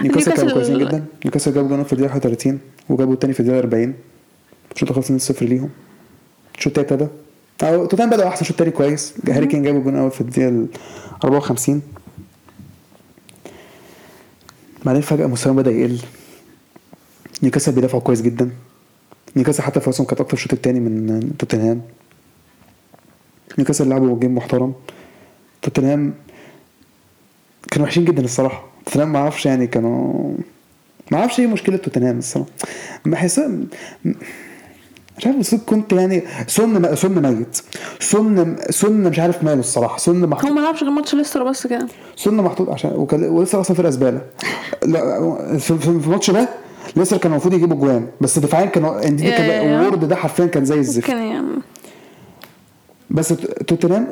[0.00, 1.04] نيوكاسل كانوا كويسين جدا.
[1.24, 2.58] نيوكاسل جابوا جون في الدقيقة 31
[2.88, 3.94] وجابوا التاني في الدقيقة 40
[4.76, 5.70] الشوط خلص 2-0 ليهم؟
[6.58, 7.10] الشوط التاني ابتدى
[7.62, 10.66] أو توتنهام بدأوا أحسن شوط تاني كويس؟ هاري كين جاب الجون أول في الدقيقة ال
[11.24, 11.82] 54
[14.84, 15.98] بعدين فجأة مستواهم بدأ يقل.
[17.42, 18.50] نيوكاسل بيدافعوا كويس جدا.
[19.36, 21.82] نيوكاسل حتى فرصهم كانت أكتر الشوط التاني من توتنهام.
[23.58, 24.74] نيوكاسل لعبوا game محترم.
[25.62, 26.14] توتنهام
[27.70, 28.64] كانوا وحشين جدا الصراحة.
[28.86, 30.34] توتنهام ما أعرفش يعني كانوا
[31.10, 32.48] ما أعرفش إيه مشكلة توتنهام الصراحة.
[33.06, 33.50] بحسها
[35.18, 37.60] مش عارف بس كنت يعني سون سون ميت
[38.00, 39.98] سن سن مش عارف ماله الصراحة.
[39.98, 41.86] سن هو محطوط ما لعبش غير ماتش ليستر بس كده.
[42.16, 44.20] سن محطوط عشان وكان ولسه أصلا فرقة زبالة.
[44.86, 46.48] لا في الماتش ده
[46.96, 49.84] لسه كان المفروض يجيبوا جوان بس دفاعيا كانوا انديدي كان.
[49.84, 51.06] وورد ده حرفيا كان زي الزفت.
[51.06, 51.60] كان
[53.10, 53.28] بس
[53.66, 54.06] توتنهام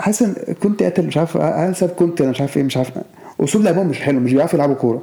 [0.00, 2.90] حاسس إن كنت قاتل مش عارف هل كنت أنا مش عارف إيه مش عارف.
[3.40, 5.02] أسلوب لعبهم مش حلو مش بيعرفوا يلعبوا كورة.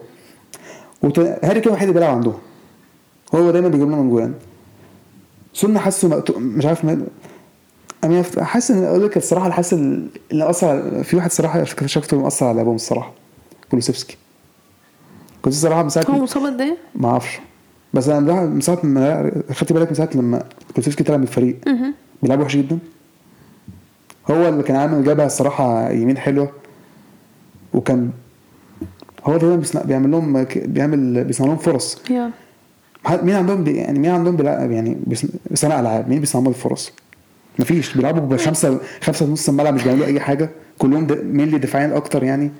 [1.44, 2.38] هاري كين الوحيد اللي بيلعب عندهم.
[3.36, 4.34] هو دايما بيجيب لهم جوان.
[5.54, 6.86] سن حاسه مقتو- مش عارف
[8.04, 12.46] أنا حاسس ان أقول لك الصراحة اللي حاسس اللي أثر في واحد صراحة شفته مأثر
[12.46, 13.12] على لعبهم الصراحة
[13.72, 14.18] كولوسيفسكي.
[15.42, 17.40] كولوسيفسكي الصراحه من ساعة هو مصاب قد إيه؟ ما أعرفش.
[17.94, 21.58] بس أنا من ساعة ما خدت بالك من ساعة لما كولوسيفسكي طلع من الفريق.
[22.24, 22.80] بيلعب وحش جدا.
[24.32, 26.52] هو اللي كان عامل جبهة الصراحة يمين حلوة
[27.74, 28.10] وكان
[29.26, 32.02] هو دايما بيعمل لهم بيعمل بيصنع لهم فرص.
[32.10, 32.32] يا.
[33.10, 36.92] مين عندهم بي يعني مين عندهم بيلعب يعني بيص- بيصنع ألعاب؟ مين بيصنع الفرص
[37.60, 37.94] مفيش.
[37.98, 40.50] بيلعبوا بخمسه خمسة نص الملعب مش بيعملوا أي حاجة.
[40.80, 42.52] كلهم مين اللي دفاعيا أكتر يعني؟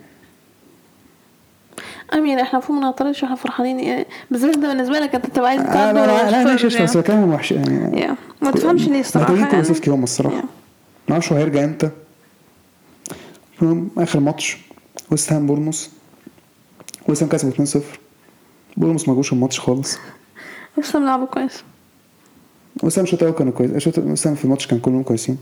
[2.14, 3.80] I mean إحنا المفروض ما نعترضش وإحنا فرحانين.
[3.80, 6.84] يعني بالذات ده بالنسبة لك أنت تبقى عايز لا تعدل لا لا ماشي يعني.
[6.86, 8.08] بس بكلمهم وحش يعني.
[8.42, 9.52] ما تفهمش ليه الصراحة محتاجين يعني.
[9.52, 10.36] كولوسيفسكي هم الصراحه.
[11.08, 11.90] ما أعرفش هو هيرجع إمتى.
[13.62, 14.58] المهم آخر ماتش
[15.12, 15.90] ويست هام بورنموث.
[17.08, 17.78] ويست هام كسبوا 2-0
[18.78, 19.98] بورموس ما جوش الماتش خالص.
[20.78, 21.64] بس هم لعبوا كويس
[23.04, 25.38] الشوط الأول كانوا كويس هام في الماتش كان كلهم كويسين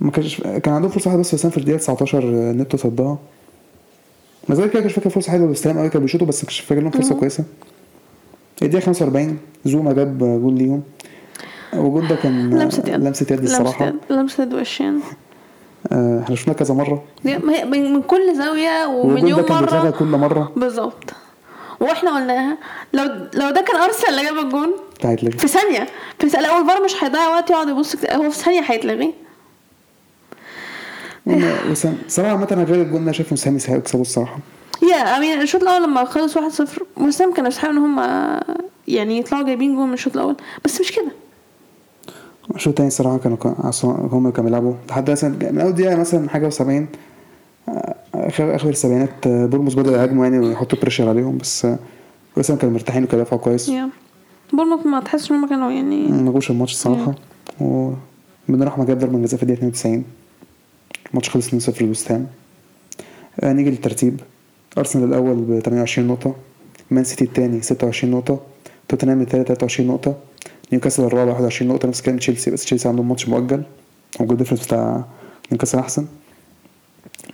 [0.00, 3.18] ما كانش كان عندهم فرصه واحدة بس ويست هام في الدقيقه 19 نتو صدها
[4.48, 6.90] ما زال كده كنتش فاكر فرصه حلوة هام قوي كانوا بيشوطوا بس مش فاكر لهم
[6.90, 7.44] فرصه كويسه
[8.62, 10.82] الدقيقه 45 زوما جاب جول ليهم
[11.74, 15.00] والجول ده كان لمسه يد لمسه يد الصراحه لمسه يد وشين
[15.92, 17.02] آه، إحنا شفناه كذا مره
[17.64, 21.14] من كل زاويه بيتلغى مره كل مره بالظبط
[21.80, 22.58] وإحنا قلناها
[22.92, 24.70] لو لو ده كان ارسنال اللي جاب الجون
[25.04, 25.38] هيتلغي.
[25.38, 25.86] في ثانية
[26.18, 27.96] في ثانية لا الفار مش هيضيع وقت يقعد يبص.
[28.12, 29.14] هو في ثانية هيتلغي.
[32.08, 34.38] صراحة عامة أنا غير الجول ده شايف وسام يستحق يكسبوا الصراحة.
[34.90, 36.40] يا أمين الشوط الأول لما خلص 1-0
[36.96, 37.98] وسام كانوا يستحقوا إن هم
[38.88, 41.10] يعني يطلعوا جايبين جول من الشوط الأول بس مش كده.
[42.54, 44.74] الشوط التاني الصراحة كانوا كانوا- هم كانوا بيلعبوا.
[44.88, 46.62] لحد مثلا من أول دقيقة مثلا حاجة و70
[48.28, 51.78] اخر آخر السبعينات آه، بورنموث بدأوا يهاجموا يعني ويحطوا pressure عليهم بس آه،
[52.36, 53.70] وسام كانوا مرتاحين وكانوا بيدافعوا كويس
[54.52, 57.14] بورنموث ما تحسش إن هم كانوا يعني ما جوش الماتش الصراحه
[57.60, 60.04] وبن رحمة جاب ضربة جزاء في الدقيقة 92
[61.10, 62.26] الماتش خلص 2-0 لويست هام.
[63.40, 64.20] آه، نيجي للترتيب.
[64.78, 66.34] أرسنال الأول ب 28 نقطة.
[66.90, 68.40] مان سيتي الثاني 26 نقطة.
[68.88, 70.14] توتنهام الثالث 23 نقطة.
[70.72, 71.88] نيوكاسل الرابع 21 نقطة.
[71.88, 73.62] نفس كلام تشيلسي بس تشيلسي عندهم ماتش مؤجل.
[74.20, 75.04] وال goal difference بتاع
[75.52, 76.06] نيوكاسل أحسن.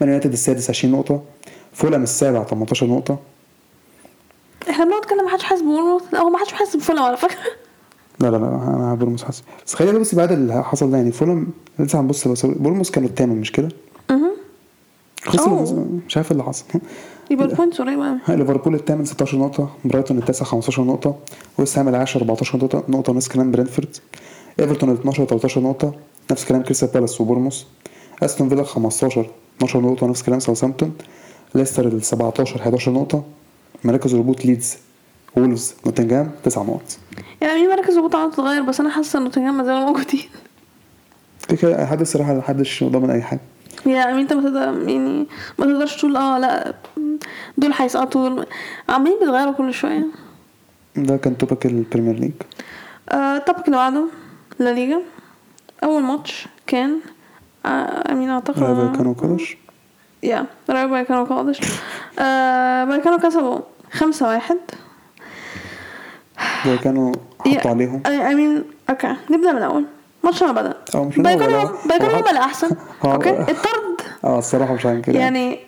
[0.01, 1.23] مان يونايتد السادس 20 نقطة
[1.73, 3.19] فولهام السابع 18 نقطة.
[4.71, 7.37] إحنا بنقعد كده ما حدش حاسس ببورنموث لا هو ما حدش حاسس بفولهام على فكرة.
[8.21, 11.47] لا لا لا أنا بورنموث حاسس بس خلينا بس بعد اللي حصل ده يعني فولهام
[11.79, 13.69] لسه هنبص بس بورنموث كانوا الثامن مش كده؟
[14.11, 14.31] أها.
[16.07, 16.65] مش عارف اللي حصل.
[17.31, 21.17] ال points قريبه قوي ليفربول الثامن 16 نقطة برايتون التاسع 15 نقطة
[21.59, 23.97] ويست هام العاشر 14 نقطة نقطة نفس كلام برينتفورد
[24.61, 25.95] إيفرتون ال 12 13 نقطة
[26.31, 27.67] نفس كلام كريستال بالاس وبورنموث
[28.23, 29.27] أستون فيلا 15
[29.57, 30.95] 12 نقطة نفس كلام ساوثهامبتون.
[31.55, 33.25] ليستر ال 17 11 نقطة.
[33.85, 34.77] مراكز الهبوط ليدز
[35.37, 36.99] وولفز نوتنجهام 9 نقط.
[37.41, 40.23] يعني مركز الهبوط عنده اتغير بس أنا حاسة إن نوتنجهام ما زالوا موجودين.
[41.49, 43.41] كده كده لحد الصراحة محدش ضامن أي حاجة
[43.87, 45.27] يعني أنت ما تقدر يعني
[45.59, 46.75] ما تقدرش تقول آه لا
[47.59, 48.45] دول هيسقطوا
[48.89, 50.07] عمالين بيتغيروا كل شوية.
[50.97, 52.33] ده كان توبك البريمير ليج.
[53.09, 54.05] آه الطبق اللي بعده
[54.59, 55.01] لا ليجا.
[55.85, 57.01] أول ماتش كان
[57.67, 58.63] آه امين أعتقد.
[58.63, 59.57] رايبا كانوا كدش
[60.23, 61.61] يا رايبا كانوا قادش
[62.19, 63.59] آه كانوا كسبوا.
[63.93, 64.59] خمسة واحد.
[66.67, 67.13] ده كانوا
[67.47, 69.85] حطوا عليهم؟ امين okay نبدأ من الأول.
[70.25, 70.75] ماتش ما بدأ.
[70.95, 71.19] آه مش
[72.25, 72.71] هو- اللي أحسن.
[73.05, 74.01] okay الطرد.
[74.25, 75.19] آه الصراحة مش عارف كده.
[75.19, 75.59] يعني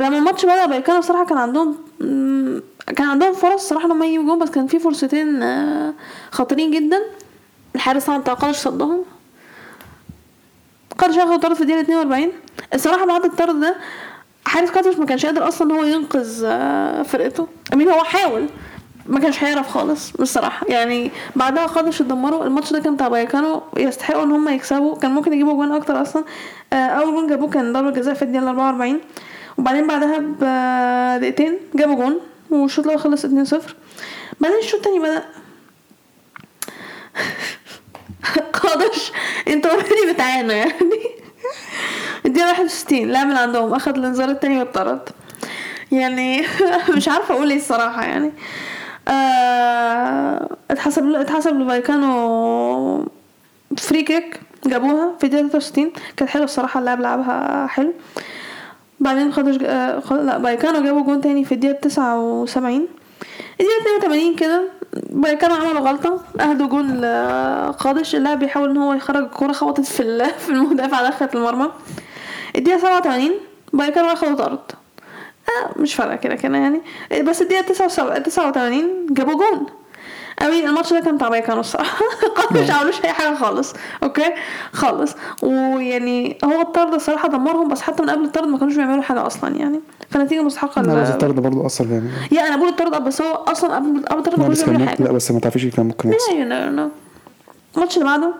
[0.00, 1.76] لما الماتش بدأ فايكانو بصراحة كان عندهم
[2.96, 5.92] كان عندهم فرص صراحة ان هم يجيبوا جون بس كان في فرصتين آه،
[6.30, 6.98] خطيرين جدا.
[7.74, 9.04] الحارس طبعا قادش صدهم.
[10.98, 12.32] قادش اخد طرد في الدقيقة 42
[12.74, 13.76] الصراحة بعد الطرد ده
[14.46, 17.48] حارس قادش ما كانش قادر أصلا هو ينقذ آه، فرقته.
[17.72, 18.46] امين هو حاول.
[19.06, 22.44] ما كانش هيعرف خالص بصراحه يعني بعدها قادش اتدمروا.
[22.44, 24.96] الماتش ده كان بتاع فايكانو يستحقوا إن هم يكسبوا.
[24.98, 26.24] كان ممكن يجيبوا جوان أكتر أصلا.
[26.72, 29.00] آه، أول جون جابوه كان ضربة جزاء في الدقيقة 44
[29.58, 33.28] وبعدين بعدها بدقيقتين جابوا جون والشوط الأول خلص 2-0
[34.40, 35.24] بعدين الشوط التاني بدأ.
[38.62, 39.12] قادش.
[39.48, 40.72] أنتوا already بتعانوا يعني.
[42.26, 43.74] الدقيقة 61 لاعب من عندهم.
[43.74, 45.08] اخد الإنذار التاني واتطرد
[45.92, 46.44] يعني
[46.96, 48.32] مش عارفة أقول إيه الصراحة يعني.
[49.08, 53.08] آه، اتحسب له اتحسب لفايكانو
[53.78, 57.92] free kick جابوها في الدقيقة 63 كانت حلوة الصراحة اللاعب لعبها حلو.
[59.00, 60.16] بعدين خدش آه، خد...
[60.16, 62.88] لا فايكانو جابوا جون تاني في الدقيقة 79
[63.60, 64.62] الدقيقة 82 كده.
[64.96, 66.20] فايكانو عملوا غلطة.
[66.40, 70.02] أهدوا جون لقادش اللاعب بيحاول إن هو يخرج الكورة خبطت في
[70.46, 71.68] في المدافع دخلت المرمى.
[72.56, 73.30] الدقيقة 87
[73.72, 74.58] فايكانو أخدوا طرد
[75.48, 76.80] آه مش فارقة كده كده يعني.
[77.22, 79.66] بس الدقيقة 89 89 جابوا جون.
[80.42, 82.04] I mean ال match ده كان بتاع فايكانو الصراحة
[82.52, 83.74] ما عملوش أي حاجة خالص.
[84.02, 84.34] okay؟
[84.72, 85.14] خالص.
[85.42, 89.56] ويعني هو الطرد الصراحة دمرهم بس حتى من قبل الطرد ما كانوش بيعملوا حاجة أصلا
[89.56, 89.80] يعني.
[90.10, 92.10] فنتيجة مستحقه لا بس الطرد برضه أثر جامد.
[92.32, 95.02] يا أنا بقول الطرد بس هو أصلا قبل قبل الطرد ما لا كانوش بيعملوا ممكن
[95.02, 96.38] لا حاجة بس ما تعرفيش كان ممكن يحصل.
[96.48, 96.90] لا no
[97.76, 98.34] الماتش اللي بعده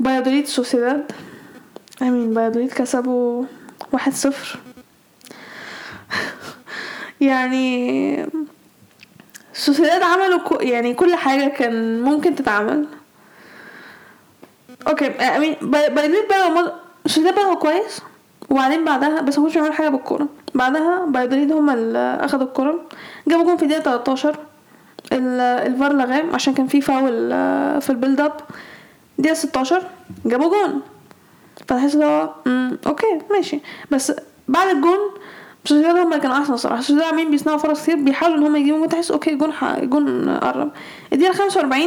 [0.00, 1.12] بايادوليد سوسيداد
[2.02, 3.44] I mean بايادوليد كسبوا
[3.92, 4.58] واحد صفر.
[7.20, 8.26] يعني
[9.58, 12.86] سوسيداد عملوا كو يعني كل حاجة كان ممكن تتعمل.
[14.88, 16.72] okay I mean بايادوليد بدأوا مد...
[17.06, 18.00] سوسيداد بدأوا كويس.
[18.50, 20.28] وبعدين بعدها بس ما كانوش بيعملوا حاجة بالكورة.
[20.54, 22.84] بعدها بايدوليد هم اللي أخدوا الكورة.
[23.28, 24.36] جابوا جون في الدقيقة 13
[25.12, 28.32] ال- الفار لغاه عشان كان في فاول آه، في ال build up
[29.18, 29.82] دقيقه 16
[30.26, 30.80] جابوا جون.
[31.66, 32.30] فتحس اللي هو
[32.86, 33.60] okay ماشي.
[33.90, 34.12] بس
[34.48, 34.98] بعد الجون
[35.68, 38.86] سوسيداد هم اللي كانوا أحسن الصراحه سوسيداد عاملين بيصنعوا فرص كتير بيحاولوا إن هم يجيبوا
[38.86, 39.52] تحس okay جون.
[39.82, 40.70] جون قرب.
[41.12, 41.82] الدقيقة 45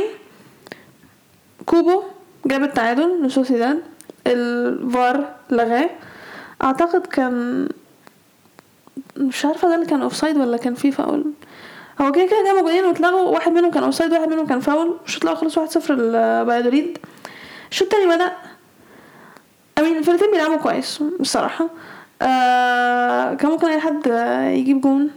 [1.65, 2.04] كوبو
[2.46, 3.84] جاب التعادل لسوسيداد.
[4.28, 5.89] الفار لغاه.
[6.63, 7.67] أعتقد كان
[9.17, 11.26] مش عارفة ده اللي كان offside ولا كان فيه فاول.
[12.02, 13.30] هو كده كده جابوا جولين واتلغوا.
[13.30, 14.98] واحد منهم كان offside واحد منهم كان فاول.
[15.06, 16.98] الشوط الأول خلص 1-0 لبايدوليد
[17.72, 18.32] الشوط التاني بدأ.
[19.80, 21.70] I mean الفرقتين بيلعبوا كويس الصراحة.
[22.21, 24.07] آه كان ممكن أي حد
[24.57, 25.10] يجيب جون.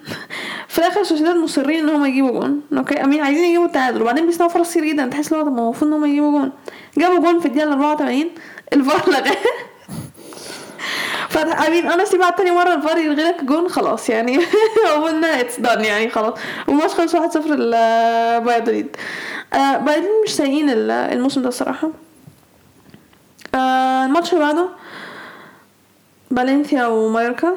[0.68, 2.60] في الآخر سوسيداد مصرين إن هم يجيبوا جون.
[2.78, 4.02] okay؟ I mean عايزين يجيبوا التعادل.
[4.02, 5.06] وبعدين بيصنعوا فرص كتير جدا.
[5.06, 6.52] تحس إن هو طب المفروض إن هم يجيبوا جون.
[6.98, 8.24] جابوا جون في الدقيقة 84
[8.72, 9.36] الفار لغاه.
[11.66, 14.38] I mean أنا بعد تاني مرة الفار يلغي لك جون خلاص يعني.
[15.08, 16.34] انها it's done يعني خلاص.
[16.68, 18.96] والماتش خلص 1-0 لبايدوليد
[19.54, 20.32] آه بايدوليد مش
[20.70, 21.88] ال- الموسم ده الصراحة.
[23.54, 24.68] آه الماتش اللي بعده
[26.36, 27.54] فالنسيا ومايوركا؟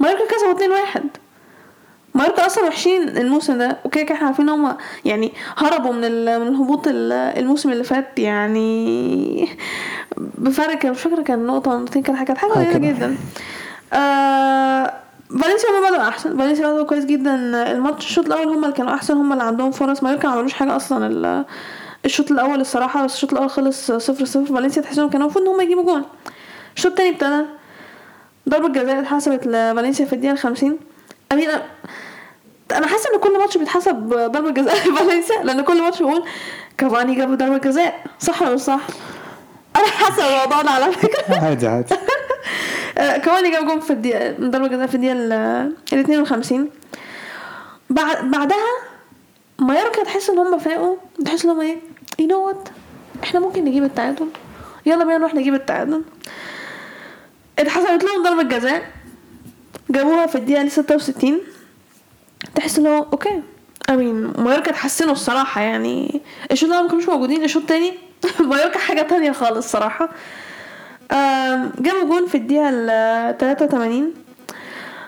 [0.00, 0.54] مايوركا كسبوا
[0.96, 1.00] 2-1
[2.14, 3.78] مايوركا أصلا وحشين الموسم ده.
[3.84, 6.00] okay كده إحنا عارفين هم يعني هربوا من
[6.40, 8.18] من الهبوط ال- الموسم اللي فات.
[8.18, 9.48] يعني
[10.16, 12.92] بفرق كان مش فاكرة كان نقطة نقطتين كان حاجة حاجة حاجة قليله.
[12.92, 13.16] جدا.
[13.92, 14.92] آه
[15.30, 16.38] فالنسيا هم بدأوا أحسن.
[16.38, 17.34] فالنسيا بدأوا كويس جدا.
[17.72, 20.02] الماتش الشوط الأول هم اللي كانوا أحسن هم اللي عندهم فرص.
[20.02, 21.06] مايوركا ما عملوش حاجة أصلا.
[21.06, 21.44] ال-
[22.04, 25.54] الشوط الأول الصراحة بس الشوط الأول خلص 0 0 فالنسيا تحس انهم كانوا المفروض إن
[25.54, 26.02] هم يجيبوا جون.
[26.76, 27.42] الشوط التاني ابتدى
[28.48, 30.78] ضربة جزاء اتحسبت لفالنسيا في الدقيقة الخمسين.
[31.32, 31.48] I mean
[32.72, 36.24] أنا حاسة إن كل ماتش بيتحسب ضربة جزاء لفالنسيا لأن كل ماتش بقول
[36.78, 38.04] كافاني جاب ضربة جزاء.
[38.18, 38.80] صح ولا مش صح؟
[39.76, 41.34] أنا حاسة الموضوع ده على فكرة.
[41.44, 41.94] عادي عادي.
[42.98, 45.12] آه، كافاني جاب جون في الدقيقة ضربة جزاء في الدقيقة
[45.92, 46.70] ال 52
[47.90, 48.56] بعد بعدها
[49.58, 50.96] مايوركا تحس إن هم فاقوا.
[51.24, 51.76] تحس إن هم إيه؟
[52.18, 52.68] you know what
[53.24, 54.26] إحنا ممكن نجيب التعادل.
[54.86, 56.02] يلا بينا نروح نجيب التعادل.
[57.58, 58.82] اتحسبت لهم ضربة جزاء
[59.90, 61.38] جابوها في الدقيقة 66
[62.54, 63.42] تحس إن هو okay.
[63.90, 66.20] I mean مايوركا اتحسنوا الصراحة يعني.
[66.52, 67.92] الشوط الأول ما كانوش موجودين الشوط التاني
[68.50, 70.08] مايوركا حاجة تانية خالص صراحة.
[71.12, 74.12] آم، جابوا جون في الدقيقة ال 83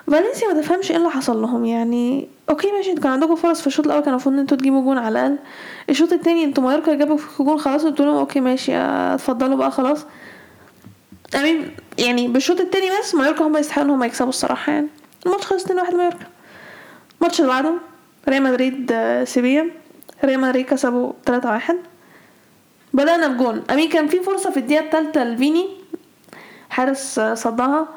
[0.07, 2.29] فالنسيا ما تفهمش إيه اللي حصل لهم يعني.
[2.51, 4.99] okay ماشي أنتوا كان عندكم فرص في الشوط الأول كان المفروض إن أنتوا تجيبوا جون
[4.99, 5.37] على الأقل.
[5.91, 9.71] الشوط التاني أنتوا مايوركا جابوا فيكوا جون خلاص قلتوا لهم okay ماشي آه، اتفضلوا بقى
[9.71, 10.05] خلاص.
[11.35, 14.87] I mean يعني بالشوط التاني بس مايوركا هم يستحقوا إن هم يكسبوا الصراحة يعني.
[15.27, 16.27] الماتش خلص 2-1 مايوركا
[17.21, 17.75] الماتش اللي بعده
[18.29, 19.71] ريال مدريد آه، سيفيا.
[20.25, 21.73] ريال مدريد كسبوا 3-1
[22.95, 23.63] بدأنا بجون.
[23.71, 25.69] I mean كان في فرصة في الدقيقة التالتة لفيني.
[26.71, 27.89] حارس آه، صدها.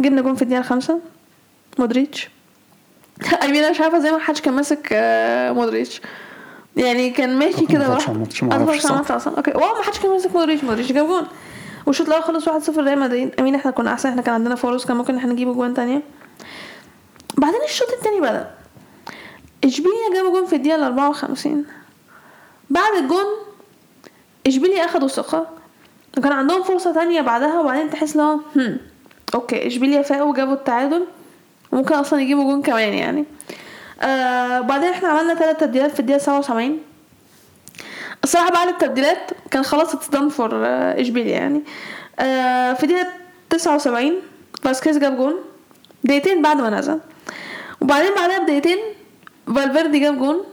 [0.00, 1.00] جبنا جون في الدقيقة الخامسة.
[1.78, 2.28] مودريتش.
[3.44, 6.00] I mean أنا مش عارفة زي ما محدش كان ماسك آه، مودريتش.
[6.76, 8.12] يعني كان ماشي كده لوحده.
[8.12, 9.36] ما اتفرجت على الماتش أصلا.
[9.36, 10.64] okay wow ما حدش كان ماسك مودريتش.
[10.64, 11.26] مودريتش جاب جون.
[11.86, 13.40] والشوط الأول خلص 1-0 ريال مدريد.
[13.40, 16.02] I mean إحنا كنا أحسن إحنا كان عندنا فرص كان ممكن إحنا نجيب جوان تانية.
[17.38, 18.50] بعدين الشوط التاني بدأ.
[19.64, 21.64] إشبيليا جابوا جون في الدقيقة ال 54
[22.70, 23.24] بعد الجون
[24.46, 25.46] إشبيليا أخدوا ثقة
[26.18, 28.78] وكان عندهم فرصة تانية بعدها وبعدين تحس لو هم
[29.34, 31.06] okay إشبيليا فاقوا وجابوا التعادل
[31.72, 33.24] وممكن أصلا يجيبوا جون كمان يعني.
[34.02, 36.78] آه وبعدين إحنا عملنا ثلاث تبديلات في الدقيقة 77
[38.24, 40.50] الصراحة بعد التبديلات كان خلاص it's done for
[41.00, 41.62] إشبيليا يعني.
[42.20, 43.08] آه في دقيقة
[43.50, 44.12] 79
[44.62, 45.34] فاسكيز جاب جون.
[46.04, 47.00] دقيقتين بعد ما نزل.
[47.80, 48.78] وبعدين بعدها بدقيقتين
[49.46, 50.44] فالفيردي جاب جون.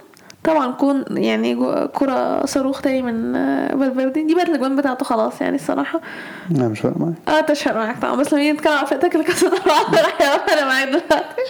[0.44, 1.56] طبعا كون يعني
[1.94, 4.24] كرة صاروخ تاني من آه، فالفيردي.
[4.24, 6.02] دي بقت الجوان بتاعته خلاص يعني الصراحة.
[6.50, 7.16] لا مش فارق معايا.
[7.28, 8.16] آه تشهر معاك طبعا.
[8.16, 11.42] بس لما نيجي نتكلم على فرقتك اللي كسبت أربعة راح أنا معاك دلوقتي.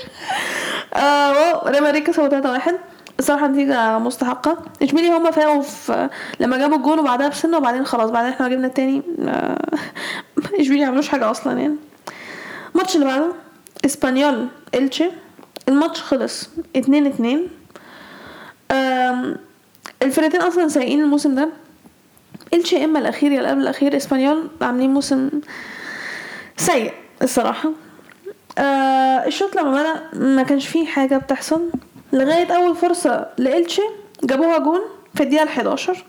[0.93, 2.75] آه ريال مدريد كسبوا 3 1
[3.19, 4.58] الصراحة نتيجة مستحقة.
[4.82, 9.01] اشبيلي هما فاقوا في لما جابوا الجون وبعدها بسنة وبعدين خلاص بعدين إحنا جبنا التاني
[10.60, 11.75] اشبيلي عملوش حاجة أصلا يعني.
[12.75, 13.27] الماتش اللي بعده
[13.86, 15.10] إسبانيول إلتشي.
[15.69, 17.47] الماتش خلص 2 2
[18.71, 19.36] آم،
[20.03, 21.49] الفرقتين أصلا سايقين الموسم ده.
[22.53, 25.30] إلتشي إما الأخير يا قبل الأخير إسبانيول عاملين موسم
[26.58, 27.69] سيء الصراحة.
[28.58, 31.62] آه الشوط لما بدأ ما كانش فيه حاجة بتحصل.
[32.13, 33.82] لغاية أول فرصة لإلتشي
[34.24, 34.82] جابوها جون
[35.15, 36.06] في الدقيقة الحداشر.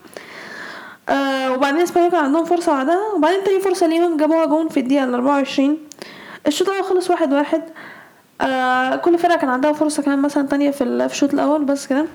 [1.09, 5.37] آه وبعدين اسبانيول كان عندهم فرصة بعدها وبعدين تاني فرصة ليهم جابوها جون في الأربعة
[5.37, 5.79] وعشرين.
[6.47, 7.63] الشوط الأول خلص واحد واحد.
[8.41, 11.87] آه كل فرقة كان عندها فرصة كمان مثلا تانية في ال- في الشوط الأول بس
[11.87, 12.07] كده.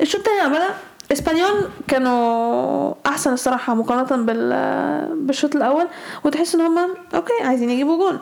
[0.00, 0.68] الشوط التاني بدأ
[1.12, 5.86] إسبانيول كانوا أحسن الصراحة مقارنة بال بالشوط الأول
[6.24, 8.18] وتحس إن هما okay عايزين يجيبوا جون.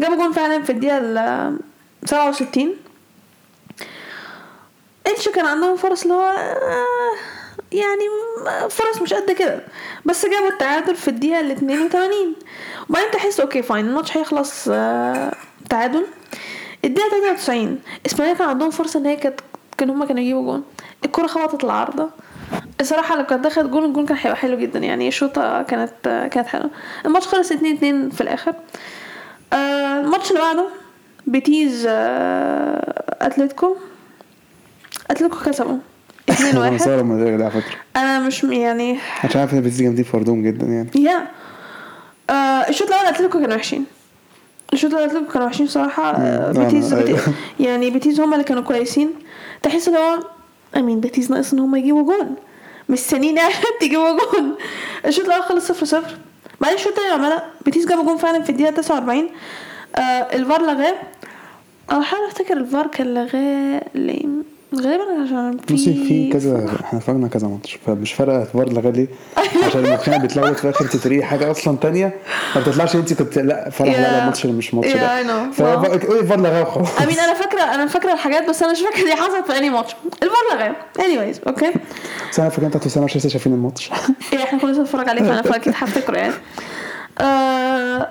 [0.00, 1.56] جابوا جون فعلا في الدقيقة ال
[2.04, 2.74] 67
[5.18, 7.16] إلتشي كان عندهم فرص اللي هو آه،
[7.72, 8.04] يعني
[8.70, 9.60] فرص مش قد كده.
[10.04, 12.34] بس جابوا التعادل في الدقيقة ال 82
[12.90, 15.32] وبعدين تحس okay fine الماتش هيخلص آه،
[15.70, 16.06] تعادل.
[16.84, 19.40] الدقيقة 93 اسماعيل كان عندهم فرصة إن هي كانت
[19.78, 20.64] كان هما كانوا يجيبوا جون.
[21.04, 22.10] الكرة خبطت العارضة.
[22.80, 24.78] الصراحة لو كانت دخلت جون الجون كان هيبقى حلو جدا.
[24.78, 25.92] يعني الشوطة كانت
[26.32, 26.70] كانت حلوة.
[27.06, 28.54] الماتش خلص 2 2 في الآخر.
[29.52, 30.68] آه، الماتش اللي بعده
[31.26, 31.86] بيتيز
[33.20, 33.76] أتلتيكو.
[35.10, 35.76] اتلتيكو كسبوا
[36.30, 37.76] 2 أنا 1 مستغرب من الرجل ده على فكرة.
[37.96, 40.90] أنا مش يعني عشان عارف ان بيتيز جامدين في ارضهم جدا يعني.
[40.94, 41.26] yeah.
[42.30, 43.84] آه الشوط الأول اتلتيكو كانوا وحشين.
[44.72, 46.10] الشوط الأول اتلتيكو كانوا وحشين صراحة.
[46.10, 46.52] آه.
[46.52, 46.94] بيتيز.
[46.94, 47.18] بيتيز
[47.60, 49.10] يعني بيتيز هم اللي كانوا كويسين.
[49.62, 50.18] تحس ان هو
[50.76, 52.36] امين بيتيز ناقص إن هم يجيبوا جون.
[52.88, 53.38] مستنيين
[53.80, 54.54] تجيبوا جون.
[55.06, 56.16] الشوط الأول خلص صفر صفر.
[56.60, 59.28] بعدين الشوط الثاني لا بيتيز جابوا جون فعلا في الدقيقة 49
[59.96, 60.94] آه الفار لغاه.
[61.90, 64.47] أنا بحاول أفتكر الفار كان لغاه ليه.
[64.74, 69.06] غالبا عشان في بصي في كذا إحنا اتفرجنا كذا ماتش فمش فارقة أخبار لغايه ليه
[69.66, 72.14] عشان المخنا بيتلخبط في الآخر تتريق حاجة أصلا تانية
[72.54, 74.20] ما بتطلعش انت كنت لا فرح لا لا Yeah.
[74.22, 75.50] الماتش اللي مش ماتش Yeah, ده.
[75.50, 79.12] فقولي فار لغايه وخلاص امين أنا فاكرة أنا فاكرة الحاجات بس أنا مش فاكرة دي
[79.14, 79.96] حصلت في انهي ماتش.
[80.22, 81.72] الفار لغاه anyways okay
[82.32, 83.90] بس أنا فاكر أنت وسام مش لسه شايفين الماتش.
[84.32, 86.34] إيه إحنا كنا لسه بنتفرج عليه فأنا أكيد هفتكره يعني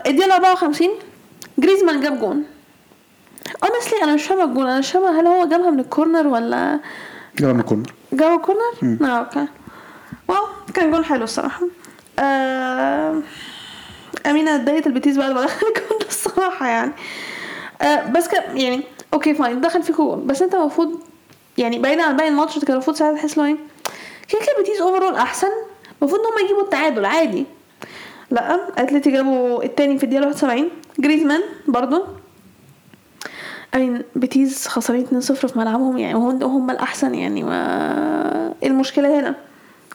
[0.08, 0.88] الدقيقه 54
[1.60, 2.44] جريزمان جاب جون.
[3.66, 6.80] Honestly أنا مش فاهمة الجون أنا مش فاهمة هل هو جابها من الكورنر ولا
[7.40, 9.48] جاب من الكورنر جابه كورنر؟ آه okay.
[10.28, 10.44] Wow
[10.74, 11.62] كان جون حلو الصراحة.
[12.20, 13.22] آه
[14.26, 16.92] I mean أنا اتضايقت لبيتيز بعد ما دخل الجون الصراحة يعني.
[17.82, 21.00] آه بس كان يعني okay fine دخل فيكو جون بس أنت المفروض
[21.58, 23.58] يعني بعيدا عن باقي الماتش كان المفروض ساعتها تحس إيه
[24.30, 25.48] كده كده البيتيز overall أحسن.
[26.02, 27.46] المفروض إن هم يجيبوا التعادل عادي.
[28.32, 32.04] لأ أتلتي جابوا التاني في الدقيقة 71 جريزمان برضو.
[33.76, 39.36] I mean بيتيز خسرين 2-0 في ملعبهم يعني وهم هم الأحسن يعني ما المشكلة هنا.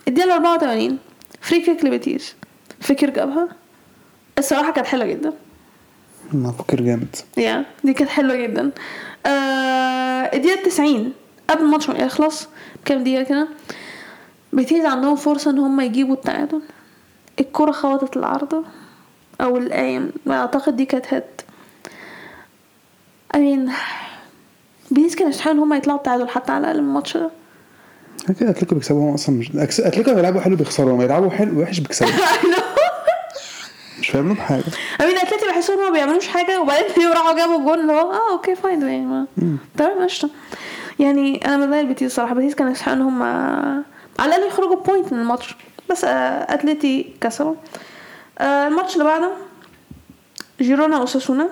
[0.09, 0.99] الدقيقة 84
[1.41, 2.35] free kick لبيتيز
[2.81, 3.49] فكير جابها.
[4.39, 5.33] الصراحة كانت حلوة جدا.
[6.33, 7.17] ما فكير جامد.
[7.37, 8.71] yeah دي كانت حلوة جدا.
[9.27, 9.29] آه
[10.35, 11.13] الدقيقة 90
[11.51, 12.49] قبل الماتش ما يخلص
[12.85, 13.49] كام دقيقة كده
[14.53, 16.63] بيتيز عندهم فرصة إن هم يجيبوا التعادل.
[17.41, 18.65] الكرة خبطت العارضه
[19.41, 21.25] أو القايم أعتقد دي كانت
[23.35, 23.73] header I mean
[24.91, 27.31] بيتيز كان يستحق إن هم يطلعوا التعادل حتى على الأقل من الماتش ده.
[28.41, 32.11] كده اتلتيكو بيكسبوا هم أصلا مش اتلتيكو بيلعبوا حلو بيخسروا لما يلعبوا حلو وحش بيكسبوا
[34.01, 34.65] مش فاهم لهم حاجة.
[35.01, 38.13] I mean اتلتي بحس ان هم ما بيعملوش حاجة وبعدين راحوا جابوا الجول اللي هو
[38.13, 39.27] آه okay fine يعني ما-
[39.79, 40.31] تمام قشطة.
[40.99, 43.85] يعني أنا متضايق بيتيز الصراحة بيتيز كان يستحق إن هم على
[44.37, 45.57] الأقل يخرجوا point من الماتش.
[45.91, 47.55] بس آه اتلتي كسبوا.
[48.39, 49.31] آه الماتش اللي بعده
[50.61, 51.49] جيرونا اوساسونا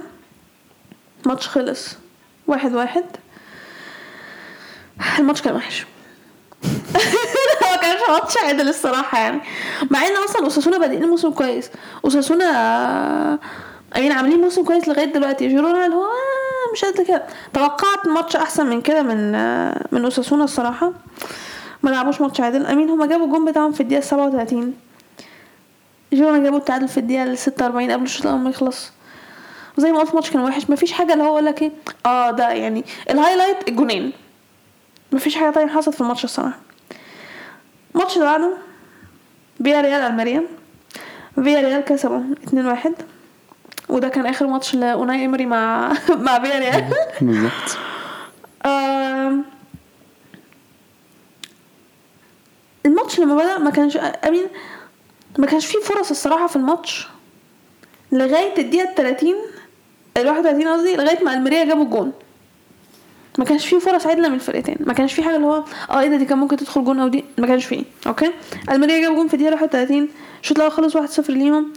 [1.26, 1.88] ماتش خلص.
[2.46, 3.04] واحد واحد.
[5.18, 5.86] الماتش كان وحش.
[7.62, 9.40] هو كانش ماتش عدل الصراحة يعني.
[9.90, 11.70] مع إن أصلا أوساسونا بادئين الموسم كويس.
[12.04, 13.38] أوساسونا آه،
[13.98, 17.22] يعني عاملين موسم كويس لغاية دلوقتي؟ جيرونا اللي هو آه، مش قد كده.
[17.54, 20.92] توقعت ماتش أحسن من كده من آه، من أوساسونا الصراحة.
[21.82, 22.66] ما لعبوش ماتش عادل.
[22.66, 24.74] أمين هما جابوا الجون بتاعهم في الدقيقة 37
[26.12, 28.92] جيرونا جابوا التعادل في الدقيقة 46 قبل الشوط الأول ما يخلص.
[29.80, 31.70] وزي ما قلت الماتش كان وحش مفيش حاجة اللي هو أقول لك إيه
[32.06, 34.12] آه ده يعني ال highlight الجونين.
[35.12, 36.58] مفيش حاجة تانية حصلت في الماتش الصراحة.
[37.94, 38.56] الماتش اللي بعده
[39.64, 40.42] فياريال ألميريا
[41.34, 42.88] فياريال كسبوا 2-1
[43.88, 45.92] وده كان آخر ماتش لأوناي امري مع
[46.26, 46.84] مع فيا ريال
[47.20, 47.78] بالظبط.
[52.86, 54.46] الماتش لما بدأ ما كانش I mean
[55.38, 57.08] ما كانش فيه فرص الصراحة في الماتش.
[58.12, 59.36] لغاية الدقيقة 30 ال
[60.26, 62.12] 31 قصدي لغاية ما الميريا جابوا الجون.
[63.38, 64.76] ما كانش فيه فرص عدلة من الفرقتين.
[64.80, 67.08] ما كانش فيه حاجة اللي هو آه إيه ده دي كان ممكن تدخل جون أو
[67.08, 67.84] دي؟ ما كانش فيه.
[68.06, 68.30] okay؟
[68.70, 70.08] الميريا جابوا جون في الدقيقة 31
[70.42, 71.72] الشوط الأول خلص 1-0 ليهم.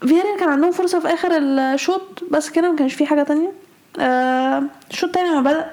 [0.00, 3.52] فياريال كان عندهم فرصة في آخر الشوط بس كده ما كانش فيه حاجة تانية.
[3.98, 5.70] آه، الشوط التاني لما بدأ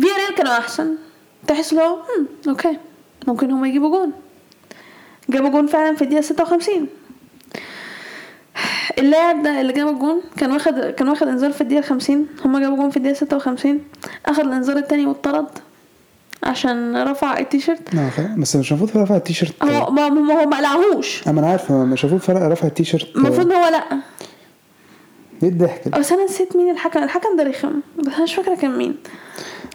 [0.00, 0.94] فياريال كانوا أحسن.
[1.46, 2.78] تحس لو "مم، okay
[3.26, 4.12] ممكن هما يجيبوا جون.
[5.28, 6.88] جابوا جون فعلا في ستة وخمسين.
[8.98, 12.26] اللاعب ده اللي جاب الجون كان واخد كان واخد إنذار في الدقيقة خمسين.
[12.44, 13.84] هما جابوا جون في ستة وخمسين.
[14.26, 15.46] أخد الإنذار التاني واتطرد
[16.42, 17.96] عشان رفع التيشيرت.
[18.38, 19.64] بس مش المفروض رفع التيشيرت.
[19.64, 23.16] هو ما ما هو ما قلعهوش أنا عارف مش المفروض فرق رفع التيشيرت.
[23.16, 23.84] المفروض هو لأ.
[25.42, 27.02] إيه الضحك ده؟ بس أنا نسيت مين الحكم.
[27.02, 28.96] الحكم ده رخم بس أنا مش فاكرة كان مين.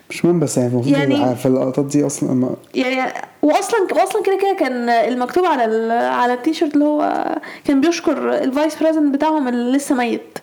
[0.09, 4.37] مش مهم بس يعني المفروض يعني- في اللقطات دي أصلا ما- يعني واصلا واصلا كده
[4.37, 5.91] كده كان المكتوب على ال...
[5.91, 7.25] على التيشيرت اللي هو
[7.65, 10.37] كان بيشكر الفايس بريزنت بتاعهم اللي لسه ميت.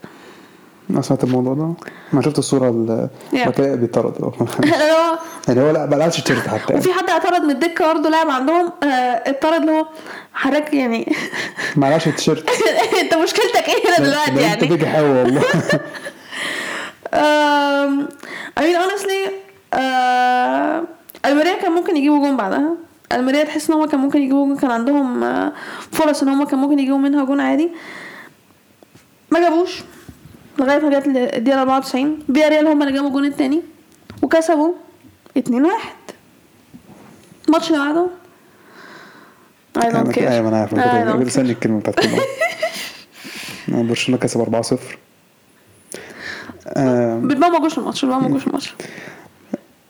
[0.91, 1.73] أنا سمعت الموضوع ده.
[2.13, 3.09] ما شفت الصورة اللي.
[3.33, 4.33] بكاء بيطرد.
[5.49, 6.63] يعني هو لا ما لعبش تيشيرت حتى.
[6.73, 6.79] يعني.
[6.81, 8.87] وفي حد اعترض من الدكة برضه لاعب عندهم آه
[9.27, 9.87] اضطرد اللي هو
[10.35, 11.13] حضرتك يعني.
[11.77, 12.51] ما لعبش تيشيرت
[13.03, 15.43] انت مشكلتك إيه هنا دلوقتي ده انت يعني؟ بيجي حاوي والله
[18.57, 19.44] I mean honestly
[19.75, 20.85] uh,
[21.27, 22.77] ألميريا كان ممكن يجيبوا جون بعدها.
[23.13, 25.53] ألميريا تحس إن هما كان ممكن يجيبوا جون كان عندهم آه،
[25.93, 27.71] فرص إن هما كان ممكن يجيبوا منها جون عادي.
[29.31, 29.83] ما جابوش
[30.59, 33.63] لغاية ما جت الدقيقة 94 فياريال هما اللي جابوا الجون التاني
[34.23, 34.73] وكسبوا
[35.39, 35.75] 2 1
[37.49, 38.07] الماتش اللي بعده؟
[39.79, 40.19] Don't أنا care.
[40.19, 41.23] أيوه أنا عارف أنا كنت.
[41.27, 42.13] بستني الكلمة بتاعت كده.
[43.75, 44.79] آه، برشلونة كسب 4-0
[46.67, 48.75] آه، بالباو ما جوش الماتش بالباو ما جوش الماتش.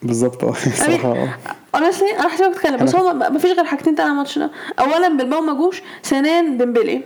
[0.04, 1.38] بالظبط آه الصراحه
[1.76, 4.50] honestly أنا حاسة اتكلم بس هو ما ما فيش غير حاجتين تاني على الماتش ده.
[4.80, 7.00] اولا بلباو ما جوش ثانيا ديمبلي.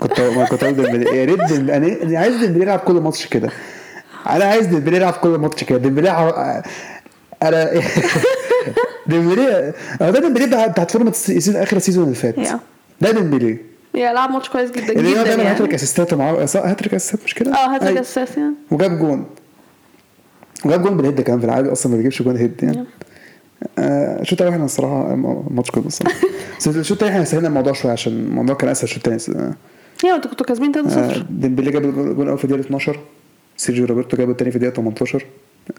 [0.00, 1.16] كنت ما كنت عايز ديمبلي.
[1.18, 3.50] يا ريت أنا عايز ديمبلي يلعب كل ماتش كده.
[4.30, 5.78] أنا عايز ديمبلي يلعب كل ماتش كده.
[5.78, 6.10] ديمبلي
[7.42, 7.70] أنا
[9.06, 12.34] ديمبلي هو ده ديمبلي بتاع- بتاعت فورمة ال season آخر ال season اللي فات.
[13.00, 13.58] ده ديمبلي.
[13.94, 17.20] yeah لعب ماتش كويس جدا اللي هو جدا بيعمل هاتريك يعني اسيستات معاه هاتريك أسيستات
[17.24, 18.00] مش كده؟ آه هاتريك أيوة.
[18.00, 19.26] أساس يعني وجاب جون.
[20.64, 22.84] وجاب جون بال head كمان في العادي أصلا ما بيجيبش جون head يعني.
[23.78, 25.14] آه الشوط الأول إحنا الصراحة
[25.50, 26.14] ماتش كله الصراحه
[26.58, 29.54] بس الشوط الثاني إحنا سهلنا الموضوع شوية عشان الموضوع كان أسهل الشوط الثاني
[30.04, 33.00] yeah أنتوا كنتوا كاسبين 3 آه 0 ديمبلي جاب الجون الأول في الدقيقة 12
[33.56, 35.26] سيرجيو روبرتو جاب الثاني في الدقيقة 18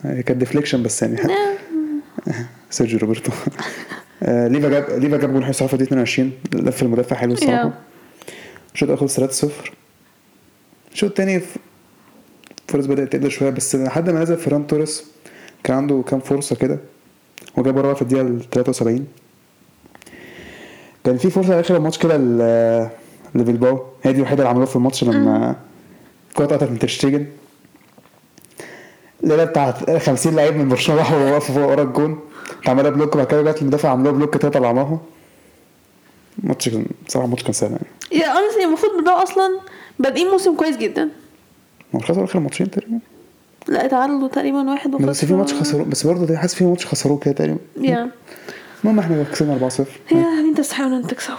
[0.06, 1.18] آه كانت deflection بس يعني.
[2.70, 3.32] سيرجيو روبرتو.
[4.24, 7.74] آه ليفا جاب ليفا جاب جون حلو في الدقيقة 22 لف المدافع حلو الصراحة.
[8.74, 9.72] الشوط الأول خلص 3 0
[10.94, 11.42] الشوط الثاني
[12.74, 15.04] فرص بدأت تقدر شوية بس لحد ما نزل فيران توريس
[15.64, 16.78] كان عنده كام فرصة كده
[17.58, 19.06] وجاب رابع في الدقيقة ال 73
[21.06, 22.18] كان في فرصة آخر الماتش كده
[23.36, 25.56] لبلباو هي دي الوحيدة اللي عملوها في الماتش لما
[26.30, 27.26] الكوره اتقطعت من تير شتيجن.
[29.24, 32.20] الليلة بتاعت 50 لعيب من برشلونة راحوا وقفوا فوق ورا الجون.
[32.62, 35.00] اتعمل block بعد كده جت المدافع عملوها block تلاته طلعناها
[36.44, 37.86] الماتش كان بصراحة الماتش كان سهل يعني.
[38.24, 39.60] yeah honestly المفروض بلباو أصلا
[40.00, 41.10] بادئين موسم كويس جدا.
[41.96, 43.00] هو خسروا آخر ماتشين تقريبا.
[43.68, 47.34] لا اتعادلوا تقريبا واحد بس في ماتش خسروه بس برضه حاسس في ماتش خسروه كده
[47.34, 47.60] تقريبا.
[47.82, 48.10] yeah.
[48.84, 49.82] المهم إحنا كسبنا 4-0
[50.12, 51.38] yeah I mean تستحقوا ان تكسبوا.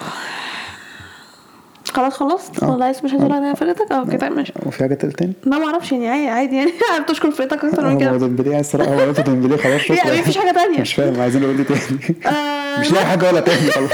[1.92, 2.70] خلاص خلصت؟ آه.
[2.70, 4.52] ولا عايز مش عايز على فرقتك؟ آه okay طيب ماشي.
[4.66, 6.72] وفي حاجة تالت تاني؟ لا ما أعرفش يعني عادي- عادي يعني.
[6.92, 8.16] عارف تشكر فرقتك أكتر من هو كده.
[8.16, 10.80] ديمبلي عايز صراحة هو ديمبلي خلاص يعني مفيش حاجة تانية.
[10.80, 13.90] مش فاهم عايزين نقول إيه تاني؟ آه، مش لاقي حاجة ولا تاني خلاص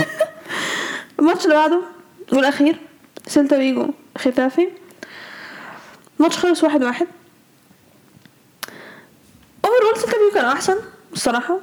[1.20, 1.80] الماتش اللي بعده
[2.32, 2.76] والأخير
[3.26, 3.86] سيلتا فيجو
[4.18, 4.68] ختافي.
[6.20, 7.06] الماتش خلص واحد واحد.
[9.64, 10.76] overall سيلتا فيجو كان أحسن
[11.12, 11.58] الصراحه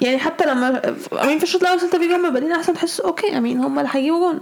[0.00, 3.38] يعني حتى لما I mean في الشوط الأول سيلتا فيجو هم بادئين أحسن تحس okay
[3.38, 4.40] I mean هم اللي هيجيبوا جون.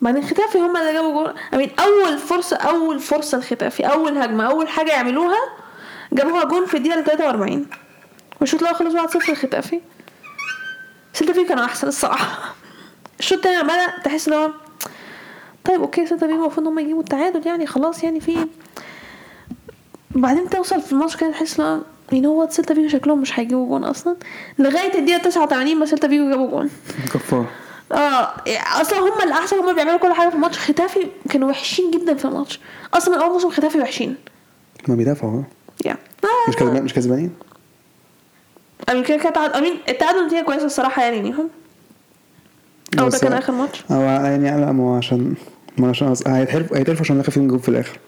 [0.00, 1.34] بعدين ختافي هم اللي جابوا جون.
[1.54, 5.38] I mean أول فرصة أول فرصة لختافي أول هجمة أول حاجة يعملوها
[6.12, 7.66] جابوها جون في الدقيقة 43
[8.40, 9.80] والشوط الأول خلص 1-0 لختافي.
[11.12, 12.54] سيلتا فيجو كانوا أحسن الصراحة.
[13.18, 14.50] الشوط التاني عمالة تحس إن هو
[15.64, 18.36] طيب okay سيلتا فيجو المفروض إن هم يجيبوا التعادل يعني خلاص يعني في
[20.10, 21.78] بعدين توصل في الماتش كده تحس هو
[22.12, 24.16] you know what سيلتا فيجو شكلهم مش هيجيبوا جون أصلا.
[24.58, 26.70] لغاية الدقيقة 89 ما سيلتا فيجو جابوا جون.
[27.14, 27.46] كفار
[27.92, 28.32] آه
[28.80, 30.58] أصلا هم الأحسن هم بيعملوا كل حاجة في الماتش.
[30.58, 32.60] ختافي كانوا وحشين جدا في الماتش.
[32.94, 34.16] أصلا من أول موسم ختافي وحشين.
[34.88, 35.44] ما بيدافعوا آه.
[35.86, 35.96] yeah
[36.48, 37.34] مش كسبان مش كسبانين؟
[38.90, 41.48] I mean كده كده I mean التعادل نتيجة كويسة الصراحة يعني ليهم.
[42.98, 45.34] أو ده بس- كان آخر ماتش؟ هو يعني لا ما هو عشان
[45.78, 47.98] ما عشان هيتحرفوا هيتحرفوا عشان دخل فيهم جول في الآخر.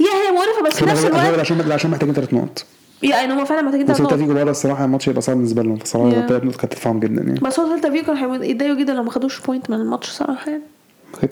[0.00, 2.64] yeah هي مقرفة بس في نفس الوقت عشان عشان محتاجين ثلاث نقط.
[3.02, 4.22] yeah يعني هم فعلا محتاجين بس سيلتا نقط.
[4.22, 5.76] فيجو بره الصراحة الماتش هيبقى صعب بالنسبة لهم.
[5.76, 6.14] فصراحه Yeah.
[6.14, 7.40] الثلاث نقط كانت تدفعهم جدا يعني.
[7.40, 10.62] بس هو سيلتا فيجو كانوا هيتضايقوا جدا لو ما خدوش point من الماتش صراحة يعني.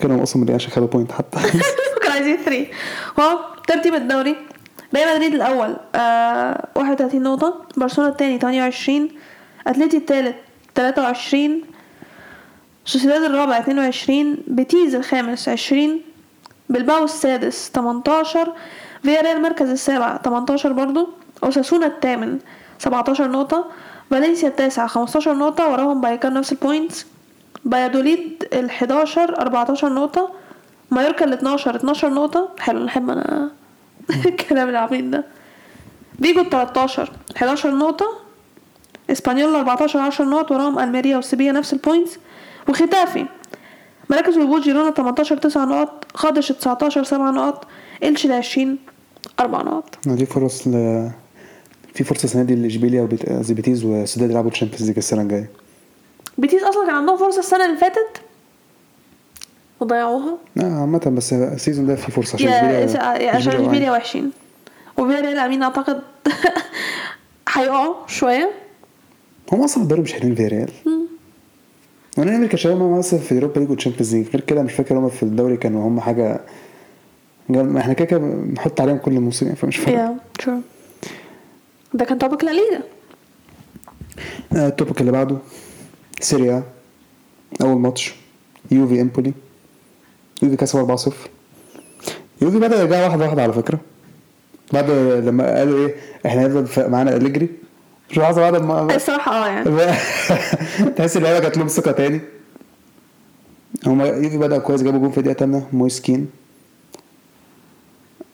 [0.01, 1.37] كانوا أصلا ما عشان خدوا point حتى.
[2.01, 2.65] كانوا عايزين 3
[3.19, 4.35] هو ترتيب الدوري.
[4.95, 7.61] ريال مدريد الأول آه 31 نقطة.
[7.77, 9.09] برشلونة الثاني 28
[9.67, 10.35] أتلتي الثالث
[10.75, 11.61] 23
[12.85, 16.01] سوسيداد الرابع 22 بيتيز الخامس 20
[16.69, 18.53] بلباو السادس 18
[19.03, 21.09] فياريال المركز السابع 18 برضو
[21.43, 22.39] أوساسونا الثامن
[22.79, 23.65] 17 نقطة
[24.11, 27.05] فالنسيا التاسع 15 نقطة وراهم بايكار نفس ال points
[27.65, 30.29] بلد الوليد ال 11 14 نقطة
[30.91, 33.51] مايوركا ال 12 12 نقطة حلو نحب أنا
[34.25, 35.23] الكلام العبيط ده.
[36.21, 38.05] فيجو ال 13 11 نقطة
[39.09, 42.17] إسبانيول 14 10 نقط وراهم ألميريا وسيفيا نفس ال points
[42.69, 43.25] وختافي.
[44.09, 47.67] مراكز الهبوط جيرونا 18 9 نقط قادش 19 7 نقط
[48.03, 48.77] إلشي ال 20
[49.39, 50.71] 4 نقط دي فرص ل
[51.93, 55.49] في فرصة السنة دي لإشبيليا وبيتيز وسوسيداد يلعبوا Champions League السنة الجاية.
[56.37, 58.21] بيتيز أصلا كان عندهم فرصة السنة اللي فاتت؟
[59.79, 63.91] وضيعوها؟ لا عامة بس ال season ده في فرصة عشان yeah إشبيليا- yeah- عشان إشبيليا
[63.91, 64.31] وحشين.
[64.97, 66.01] وفياريال أمين أعتقد
[67.53, 68.51] هيقعوا شوية.
[69.51, 70.67] هم أصلا الدوري مش حلوين في
[72.17, 74.27] ريال وأنا أمريكا شباب هم أصلا في أوروبا ليج والتشامبيونز ليج.
[74.27, 76.39] غير كده مش فاكر هم في الدوري كانوا هم حاجة
[77.55, 80.59] إحنا كده كده بنحط عليهم كل موسم يعني فمش فارق يا شور
[81.93, 82.83] ده كان توبك لا ليجا.
[84.55, 85.37] آه، التوبيك اللي بعده
[86.19, 86.63] سيريا
[87.61, 88.15] أول ماتش
[88.71, 89.33] يوفي امبولي
[90.43, 91.11] يوفي كسب 4-0
[92.41, 93.79] يوفي بدأ يرجع واحدة واحدة على فكرة.
[94.73, 94.89] بعد
[95.25, 95.95] لما قالوا إيه
[96.25, 97.49] إحنا هنفضل معانا اليجري
[98.11, 99.95] مش لحظه بعد ما الصراحه آه يعني.
[100.95, 102.21] تحس اللعيبه جات لهم ثقة تاني.
[103.85, 106.27] هما يوفي بدأ كويس جابوا جول في الدقيقة التامنة مويسكين.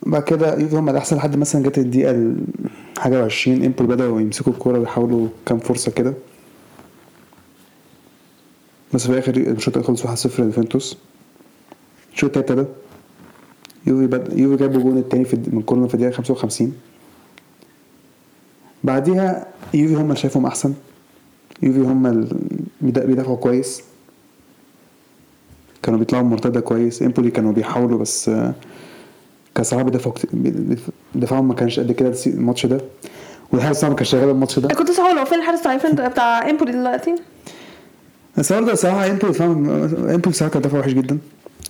[0.03, 2.37] بعد كده يوفي هما الأحسن لحد مثلا جت الدقيقة ال-
[2.97, 6.13] حاجة وعشرين إمبول بدأوا يمسكوا الكورة ويحاولوا كام فرصة كده.
[8.93, 10.97] بس في الآخر الشوط خلص 1-0 ليوفنتوس.
[12.13, 12.67] الشوط التاني ابتدى.
[13.87, 16.73] يوفي بدأ يوفي جابوا جول التاني في من corner في الدقيقة 55
[18.87, 20.73] بعديها يوفي هما اللي شايفهم أحسن.
[21.63, 22.27] يوفي هما اللي
[22.83, 23.81] بيدأ- بيدافعوا كويس.
[25.83, 27.01] كانوا بيطلعوا مرتدة كويس.
[27.03, 28.53] امبولي كانوا بيحاولوا بس آه،
[29.55, 30.15] كان صراحة بيدافعوا
[31.15, 32.81] دفاعهم ما كانش قد كده الماتش ده.
[33.51, 36.71] والحارس ما كانش شغال الماتش ده؟ كنت لسه هقول هو فين الحارس بتاع بتاع امبولي
[36.71, 37.15] دلوقتي؟
[38.37, 39.69] بس برضه الصراحة امبولي فاهم
[40.09, 41.17] امبولي صراحة كان دفاع وحش جدا.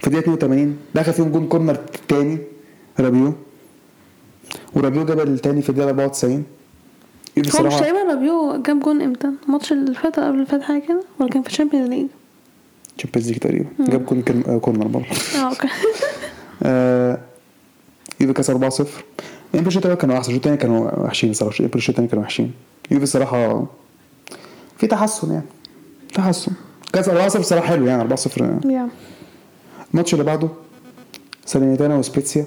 [0.01, 1.77] في الدقيقة 82 دخل فيهم جون corner
[2.07, 2.37] تاني
[2.99, 3.33] رابيو.
[4.75, 6.43] ورابيو جاب التاني في الدقيقة 94
[7.37, 11.03] هو مش تقريبا رابيو جاب جون إمتى؟ الماتش اللي فات قبل اللي فات حاجة كده؟
[11.19, 12.07] ولا كان في ال Champions League؟
[12.97, 13.65] Champions League تقريبا.
[13.79, 15.05] جاب جون corn- corner برضه.
[15.35, 15.67] آه okay.
[16.63, 17.19] آه،
[18.19, 18.85] يوفي كسر 4-0
[19.55, 20.29] امبولي الشوط الأول كانوا أحسن.
[20.29, 22.51] الشوط الثاني كانوا وحشين الصراحه امبولي الشوط الثاني كانوا وحشين.
[22.91, 23.65] يوفي الصراحه
[24.77, 25.45] في تحسن يعني.
[26.13, 26.51] تحسن.
[26.93, 28.15] كسر 4-0 صراحة حلو يعني.
[28.15, 28.89] 4-0 yeah.
[29.93, 30.49] الماتش اللي بعده
[31.45, 32.45] ساليرنيتانا وسبيتسيا.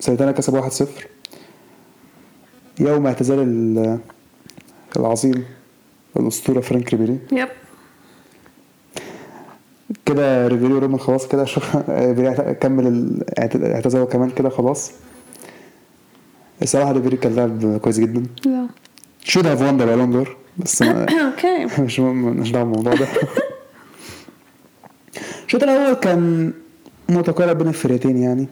[0.00, 0.84] ساليرنيتانا كسب 1-0
[2.80, 3.98] يوم اعتزال ال-
[4.96, 5.44] العظيم
[6.16, 7.18] الأسطورة فرانك ريبيري.
[7.32, 7.48] yep.
[10.06, 14.92] كده ريبيري ورومان خلاص كده شوف ريبيري كمل ال- اعت- اعتزاله كمان كده خلاص.
[16.62, 18.22] الصراحة ريبيري كان لاعب كويس جدا.
[18.46, 18.66] yeah
[19.24, 23.06] should have won the Ballon d'Or بس okay مش مش دعوه بالموضوع ده.
[25.46, 26.52] الشوط الأول كان
[27.08, 28.48] متقارب بين الفرقتين يعني.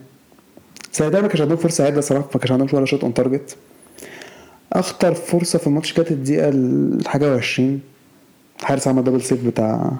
[0.91, 3.55] ساعتها ما كانش عندهم فرصة عدلة صراحة ما كانش عندهم ولا shot on target
[4.73, 7.61] أخطر فرصة في الماتش كانت الدقيقة الحاجة و20
[8.59, 9.91] الحارس عمل double save بتاع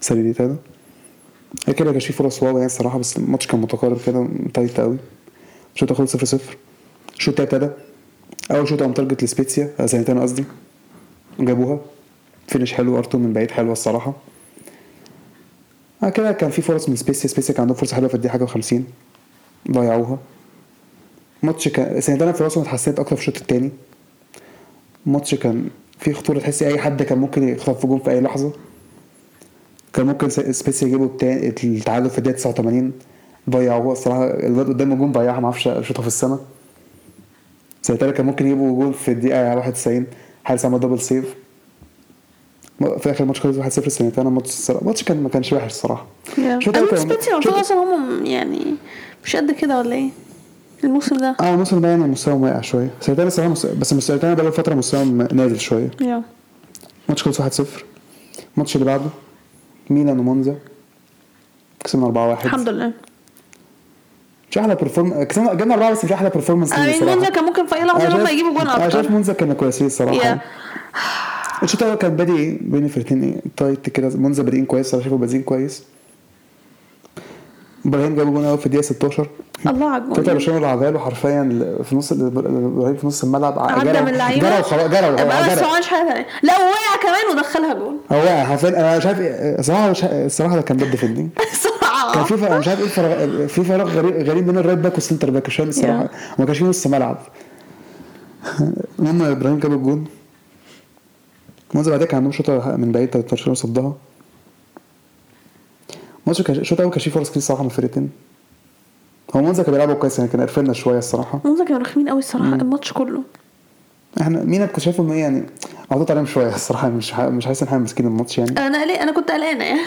[0.00, 0.56] ساليرنيتانا ده
[1.66, 4.96] غير كده كانش فيه فرص wow يعني الصراحة بس الماتش كان متقارب كده tight قوي
[5.74, 6.56] الشوط خلص 0 0
[7.16, 7.68] الشوط ابتدى.
[8.50, 10.44] أول shot on target لسبيتسيا آه، ساليرنيتانا قصدي.
[11.40, 11.80] جابوها.
[12.48, 14.12] finish حلو أرتو من بعيد حلوة الصراحة.
[16.02, 18.46] بعد كده كان في فرص من سبيتسيا سبيتسيا كان عندهم فرصة حلوة في الدقيقة حاجة
[18.46, 18.74] و50
[19.70, 20.18] ضيعوها.
[21.42, 23.70] ماتش كان في راسهم اتحسنت أكتر في الشوط الثاني
[25.06, 28.52] ماتش كان فيه خطورة تحس أي حد كان ممكن يخطف في جون في أي لحظة.
[29.92, 32.92] كان ممكن س- سبيتسيا يجيبوا التا- التعادل في الدقيقة 89
[33.50, 36.38] ضيعوها الصراحة الواد قدام الجون ضيعها ما أعرفش شوطها في السما.
[37.82, 40.06] ساليرنيتانا كان ممكن يجيبوا جول في الدقيقة 91
[40.44, 41.34] حارس عمل double save
[42.78, 46.06] في آخر الماتش خلص 1-0 ساليرنيتانا الماتش الصراحه الماتش كان ما كانش وحش الصراحة.
[46.58, 46.76] شوط
[47.44, 48.64] شوط- أصلا هم يعني
[49.24, 50.10] مش قد كده ولا إيه؟
[50.84, 51.36] الموسم ده.
[51.40, 52.90] آه الموسم ده يعني مستواهم واقع شوية.
[53.00, 53.66] ساليرنيتانا الصراحه مس...
[53.66, 55.90] بس ساليرنيتانا بقى فترة مستواهم نازل شوية.
[56.00, 56.22] yeah
[57.08, 57.64] ماتش خلص 1-0
[58.54, 59.04] الماتش اللي بعده
[59.90, 60.54] ميلان ومونزا.
[61.84, 62.92] كسبنا 4-1 الحمد لله.
[64.50, 67.66] مش أحلى perform- كسبنا جبنا 4 بس مش أحلى performance أنا مين مونزا كان ممكن
[67.66, 69.12] في أي لحظة هم يجيبوا جون أنا شايف أكتر.
[69.12, 70.40] مونزا كانوا كويسين الصراحه
[71.62, 74.16] الشوط الأول كان بادئ بين الفرقتين إيه tight كده.
[74.16, 75.82] مونزا بادئين كويس أنا شايفه بادئين كويس.
[77.86, 79.28] إبراهيم جاب جون اول في الدقيقة 16
[79.66, 80.24] الله على الجون.
[80.24, 81.42] برشلونه لعبها له حرفيا
[81.84, 83.58] في نص إبراهيم في نص الملعب.
[83.58, 84.48] عدى من اللعيبة.
[84.50, 85.20] جرى وخلاص جرى بس
[85.62, 86.26] ما عملش حاجة ثانية.
[86.42, 87.96] لا وقع كمان ودخلها جون.
[88.12, 88.68] هو واقع حرفيا.
[88.68, 91.28] أنا مش عارف الصراحه الصراحه ده كان bad defending
[92.14, 94.94] كان في فرق- مش عارف إيه الفرق في فراغ غريب غريب بين ال right back
[94.94, 95.46] وال center back.
[95.46, 96.08] مش الصراحة.
[96.38, 97.18] وما كانش في نص ملعب.
[98.98, 100.04] المهم إبراهيم جاب الجون.
[101.74, 103.92] مونزا بعدها كان عندهم شوطة من بعيد برشلونه صدها
[106.26, 108.10] ماتش كان الشوط الأول كان فيه فرص كتير الصراحة من الفرقتين
[109.36, 111.40] هو مونزا كان بيلعبوا كويس يعني كان قرفنا شوية الصراحة.
[111.44, 113.22] مونزا كانوا رخمين قوي الصراحة الماتش كله.
[114.20, 115.46] إحنا مين كنت شايفه ان هي يعني
[115.90, 118.50] محطوط عليهم شوية الصراحة مش ح- مش حاسس إن إحنا ماسكين الماتش يعني.
[118.50, 119.80] أنا قلق أنا كنت قلقانه يعني.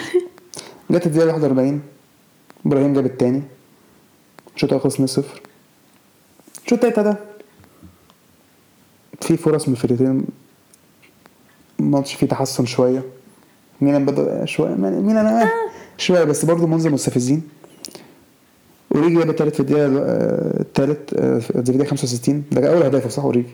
[0.90, 1.80] جت الدقيقة 41
[2.66, 3.42] إبراهيم جاب التاني.
[4.56, 5.22] الشوط الأول خلص 2-0
[6.64, 7.16] الشوط التالت ده
[9.20, 10.24] في فرص من الفرقتين.
[11.80, 13.02] الماتش فيه تحسن شوية.
[13.80, 14.74] ميلان بدأ شوية.
[14.74, 15.50] ميلان آه.
[15.98, 17.42] شوية بس برضه منظر مستفزين.
[18.94, 23.08] أوريجي جاب التالت في الدقيقة آه، التالت آه، في الدقيقة 65 ده كان أول هدف
[23.10, 23.48] صح أوريجي؟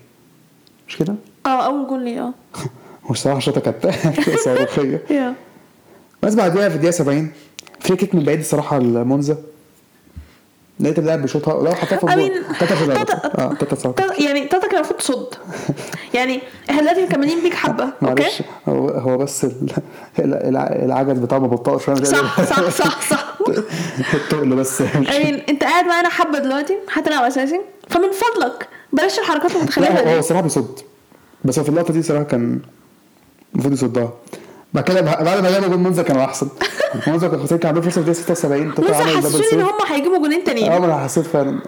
[0.88, 1.14] مش كده؟
[1.46, 2.34] آه أول جول ليه آه.
[3.08, 3.90] والصراحه شوطه كانت
[4.44, 5.34] صاروخيه
[6.22, 7.30] بس بعديها في الدقيقة 70
[7.80, 9.36] في كيك من بعيد الصراحة لمونزا.
[10.80, 12.86] لقيت اللاعب بيشوطها لو حطها في الجول mean, تاتا في.
[12.86, 15.26] تاتا- آه تاتا صح تاتا- يعني تاتا كان المفروض تصد.
[16.14, 19.70] يعني إحنا دلوقتي مكملين بيك حبة أوكي؟ معلش هو هو بس ال-
[20.18, 23.34] الع- العجز بتاعه مبطئ شوية صح صح صح صح.
[24.14, 25.48] التقل بس يعني.
[25.48, 30.18] أنت قاعد معانا حبة دلوقتي هتلعب أساسي؟ فمن فضلك بلاش الحركات المتخلفة لا هو- دي
[30.18, 30.78] الصراحه بيصد.
[31.44, 32.60] بس هو في اللقطة دي صراحة كان
[33.54, 34.10] المفروض يصدها.
[34.74, 36.48] بعد كده بعد ما جاب جول مونزا كانوا أحسن.
[37.06, 39.60] مونزا كان خسران كان عنده فرصه في الدقيقه 76 تاتا بص عمل double حسسوني إن
[39.60, 40.68] هم هيجيبوا جولين آه تانيين.
[40.70, 41.60] ما أنا حسيت فعلا.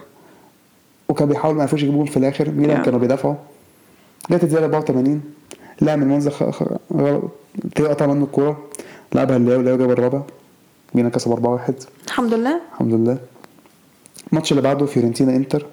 [1.09, 2.49] وكان بيحاول ما يعرفوش يجيبوا جول في الآخر.
[2.51, 2.85] ميلان Yeah.
[2.85, 3.35] كانوا بيدافعوا.
[4.31, 5.21] جت الدقيقة 84
[5.81, 6.29] لاعب من.
[6.29, 6.43] خ...
[6.93, 7.31] غلط.
[7.79, 8.57] قطع منه الكورة.
[9.15, 10.21] لعبها اللي اللي جاب الرابع.
[10.93, 11.73] ميلان كسب 4 1
[12.07, 12.59] الحمد لله.
[12.73, 13.17] الحمد لله.
[14.31, 15.65] الماتش اللي بعده فيورنتينا إنتر.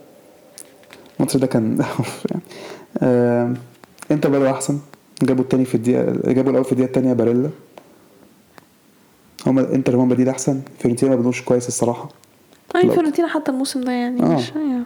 [1.17, 1.79] الماتش ده كان
[2.31, 2.43] يعني
[3.03, 3.55] آه...
[4.11, 4.79] إنتر بدأوا أحسن.
[5.23, 7.51] جابوا التاني في الدقيقه جابوا الأول في الدقيقة التانية باريلا.
[9.47, 10.61] هما إنتر هما بادئين أحسن.
[10.79, 12.09] فيورنتينا ما بدوش كويس الصراحة.
[12.77, 12.93] اي لا.
[12.93, 14.37] فيورنتينا حتى الموسم ده يعني آه.
[14.37, 14.83] مش أيوة.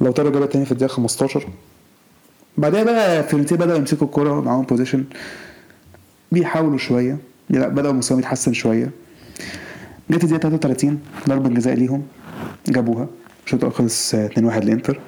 [0.00, 1.48] لاوتارو جاب التاني في الدقيقة 15
[2.58, 5.04] بعدها بقى فيورنتينا بدأوا يمسكوا الكورة معاهم possession
[6.32, 7.18] بيحاولوا شوية.
[7.50, 8.90] لا بدأوا مستواهم يتحسن شوية.
[10.10, 12.02] جت الدقيقة 33 ضربة جزاء ليهم.
[12.68, 13.06] جابوها.
[13.46, 15.00] الشوط الأول خلص 2-1 لإنتر.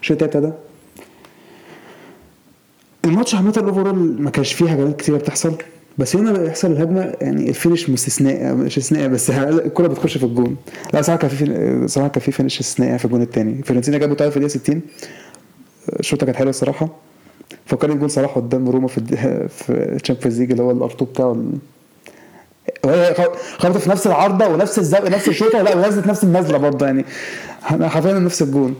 [0.00, 0.56] الشوط التاني ابتدى.
[3.06, 5.54] الماتش عامة ال overall ما كانش فيه هجمات كتيرة بتحصل
[5.98, 10.56] بس هنا بيحصل الهجمة يعني ال finish استثناء مش استثناء بس الكرة بتخش في الجون.
[10.94, 13.62] لا صراحة كان في صراحة كان في finish استثنائي في الجون التاني.
[13.62, 14.80] فيورنتينا جابوا تعادل في الدقيقة 60
[16.00, 16.88] الشوطة كانت حلوة الصراحة.
[17.66, 19.00] فكرني بجول صلاح قدام روما في
[19.58, 21.44] في ال Champions League اللي هو الارتو بتاعه
[22.84, 23.14] وهي
[23.58, 27.04] خبطت في نفس العارضة ونفس الزاوية نفس الشوطة لا ونزلت نفس النزلة برضه يعني.
[27.62, 28.74] حرفيا نفس الجون.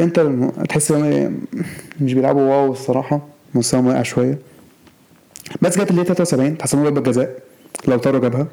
[0.00, 1.38] انت الم- تحس ان
[2.00, 3.20] مش بيلعبوا wow الصراحة
[3.54, 4.38] مستواهم واقع شوية.
[5.62, 7.38] بس جت اللي هي 73 تحسبوا ضربه جزاء
[7.88, 8.46] لاوتارو جابها.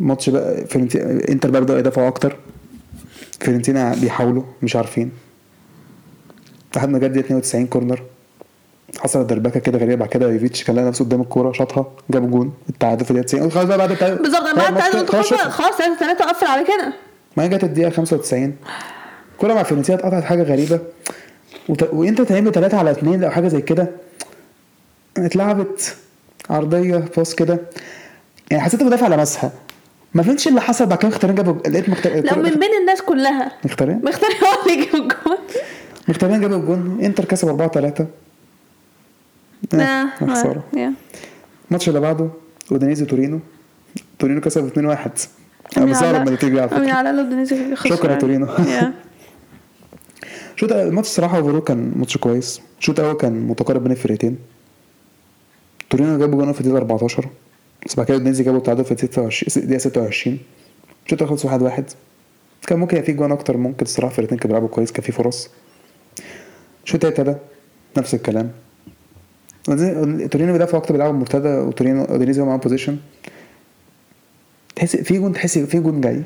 [0.00, 2.36] ماتش بقى فيرنتينا انتر بقى بدأوا يدافعوا أكتر.
[3.40, 5.10] فيرنتينا بيحاولوا مش عارفين.
[6.76, 8.02] لحد ما جت دي 92 corner
[8.98, 12.52] حصلت دربكة كده غريبة بعد كده يوفيتش كان لقى نفسه قدام الكورة شاطها جاب جون.
[12.68, 14.22] التعادل في الدقيقة 90 خلاص بقى بعد التعادل.
[14.22, 16.92] بالظبط بعد الماتش تعادل خلاص خلاص خلاص 3 3 قفل على كده.
[17.36, 18.56] ما جت الدقيقة 95
[19.38, 20.80] كرة مع فيورنتينا اتقطعت حاجة غريبة.
[21.68, 21.82] وت...
[21.92, 23.88] وانت تعمل 3 على 2 أو حاجة زي كده.
[25.16, 25.96] اتلعبت
[26.50, 27.60] عرضية باص كده.
[28.50, 29.52] يعني حسيت المدافع لمسها
[30.14, 32.12] ما فهمتش اللي حصل بعد كده مختارين جابوا لقيت مختار...
[32.12, 33.52] لو من بين الناس كلها.
[33.64, 35.38] مختارين؟ مختار هو اللي يجيب الجول
[36.08, 36.98] مختارين جابوا الجون.
[37.02, 38.06] إنتر كسب 4 3
[39.74, 40.62] آه، خسارة.
[40.74, 40.92] آه، يا.
[41.68, 42.28] الماتش اللي بعده
[42.72, 43.40] أودينيزي تورينو.
[44.18, 45.10] تورينو كسب 2 1
[45.76, 46.68] أنا مستغرب على- من النتيجة على
[47.76, 47.96] خسران.
[47.96, 48.46] شكرا يا تورينو.
[50.56, 52.60] شوط الماتش الصراحة overall كان ماتش كويس.
[52.80, 54.38] الشوط الأول كان متقارب بين الفرقتين.
[55.90, 57.28] تورينو جابوا جون في الدقيقة 14
[57.86, 60.38] بس بعد كده اودينيزي جابوا التعادل في الدقيقة 26 الدقيقة 26
[61.06, 61.84] الشوط خلص 1 1
[62.66, 65.48] كان ممكن يبقى في جوان أكتر ممكن الصراحة الفرقتين كانوا بيلعبوا كويس كان في فرص.
[66.84, 67.34] الشوط ابتدى.
[67.98, 68.50] نفس الكلام.
[70.30, 72.96] تورينو بيدافعوا أكتر بيلعبوا مرتدى وتورينو أودينيزي هو معاه possession
[74.76, 76.22] تحس في جون تحس في جون جاي.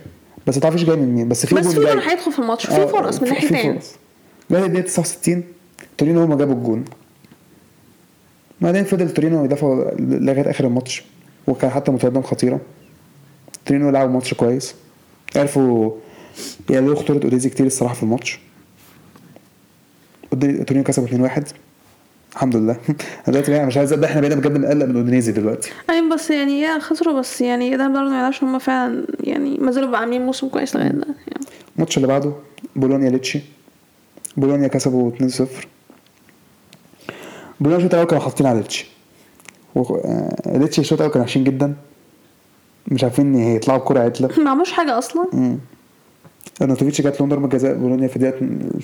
[0.46, 1.94] بس ما تعرفش جاي من مين بس في بس جون في جاي.
[1.94, 2.66] جول هيدخل في الماتش.
[2.66, 3.92] في آه، فرص من ناحيتين فرص.
[4.50, 5.44] بعد الدقيقة 69
[5.98, 6.84] تورينو هما جابوا الجون.
[8.60, 11.04] بعدين فضل تورينو يدافعوا لغاية آخر الماتش
[11.46, 12.60] وكان حتى مرتدة خطيرة.
[13.66, 14.74] تورينو لعبوا ماتش كويس.
[15.36, 15.90] عرفوا
[16.70, 18.38] يقللوا خطورة أودينيزي كتير الصراحة في الماتش.
[20.66, 21.42] تورينو كسبوا 2-1
[22.34, 22.76] الحمد لله.
[23.28, 25.70] دلوقتي بقى مش عايز أصدق إحنا بقينا بجد بنقلق من اودينيزي دلوقتي.
[25.90, 29.70] اي بس يعني يا خسروا بس يعني ده برضه ما يعرفش هم فعلا يعني ما
[29.70, 31.46] زالوا عاملين موسم كويس لغاية ده يعني.
[31.76, 32.32] الماتش اللي بعده
[32.76, 33.40] بولونيا ليتشي.
[34.36, 35.42] بولونيا كسبوا 2-0
[37.60, 38.86] بولونيا الشوط الأول كانوا حاطين على ليتشي.
[39.74, 41.74] و- آه، ليتشي الشوط الأول كانوا وحشين جدا.
[42.88, 44.28] مش عارفين هيطلعوا بكرة عدلة.
[44.38, 45.26] ما عملوش حاجة أصلا.
[45.32, 45.58] مم.
[46.62, 47.74] ارناوتوفيتش جات لهم ضربة جزاء.
[47.74, 48.38] بولونيا في الدقيقة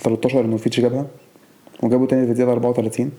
[0.05, 1.07] 13 ارناوتوفيتش جابها.
[1.83, 3.11] وجابوا تاني في الدقيقة 34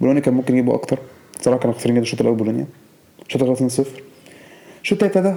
[0.00, 0.98] بولونيا كان ممكن يجيبوا أكتر.
[1.40, 2.66] بصراحة كانوا خسرين جدا الشوط الأول بولونيا.
[3.26, 3.62] الشوط الأول 2-0
[4.82, 5.34] الشوط التاني ابتدى.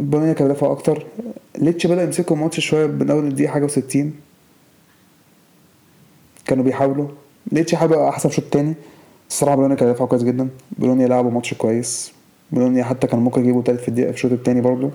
[0.00, 1.06] بولونيا كان بيدافع أكتر.
[1.58, 3.98] ليتش بدأ يمسكوا الماتش شوية من أول الدقيقة حاجة و60
[6.46, 7.08] كانوا بيحاولوا.
[7.52, 8.74] ليتش يبقى أحسن شوط تاني
[9.28, 10.48] الصراحة بولونيا كان بيدافعوا كويس جدا.
[10.78, 12.12] بولونيا لعبوا ماتش كويس.
[12.52, 14.90] بولونيا حتى كان ممكن يجيبوا تالت في الدقيقة في الشوط التاني برضه.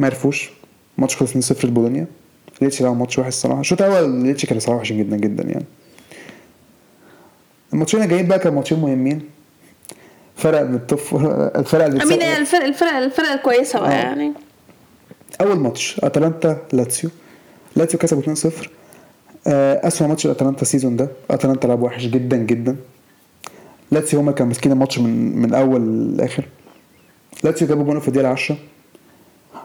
[0.00, 0.50] ما عرفوش.
[0.98, 2.06] ماتش خلص 2-0 لبولونيا.
[2.62, 3.60] ليتشي لعب ماتش وحش الصراحة.
[3.60, 5.64] الشوط الأول ليتشي كان صراحة وحش جدا جدا يعني.
[7.76, 9.20] الماتشين الجايين بقى كانوا ماتشين مهمين.
[10.36, 11.14] فرق من الطف
[11.56, 13.94] الفرق اللي امين الفرق الفرق الفرق الكويسه بقى آه.
[13.94, 14.32] يعني.
[15.40, 17.10] أول ماتش أتلانتا لاتسيو.
[17.76, 18.68] لاتسيو كسبوا 2-0
[19.46, 21.08] آه، أسوأ ماتش لاتلانتا ال season ده.
[21.30, 22.76] أتلانتا لعب وحش جدا جدا.
[23.90, 26.44] لاتسيو هما كانوا ماسكين الماتش من من أول لآخر.
[27.44, 28.56] لاتسيو جابوا جون في الدقيقة 10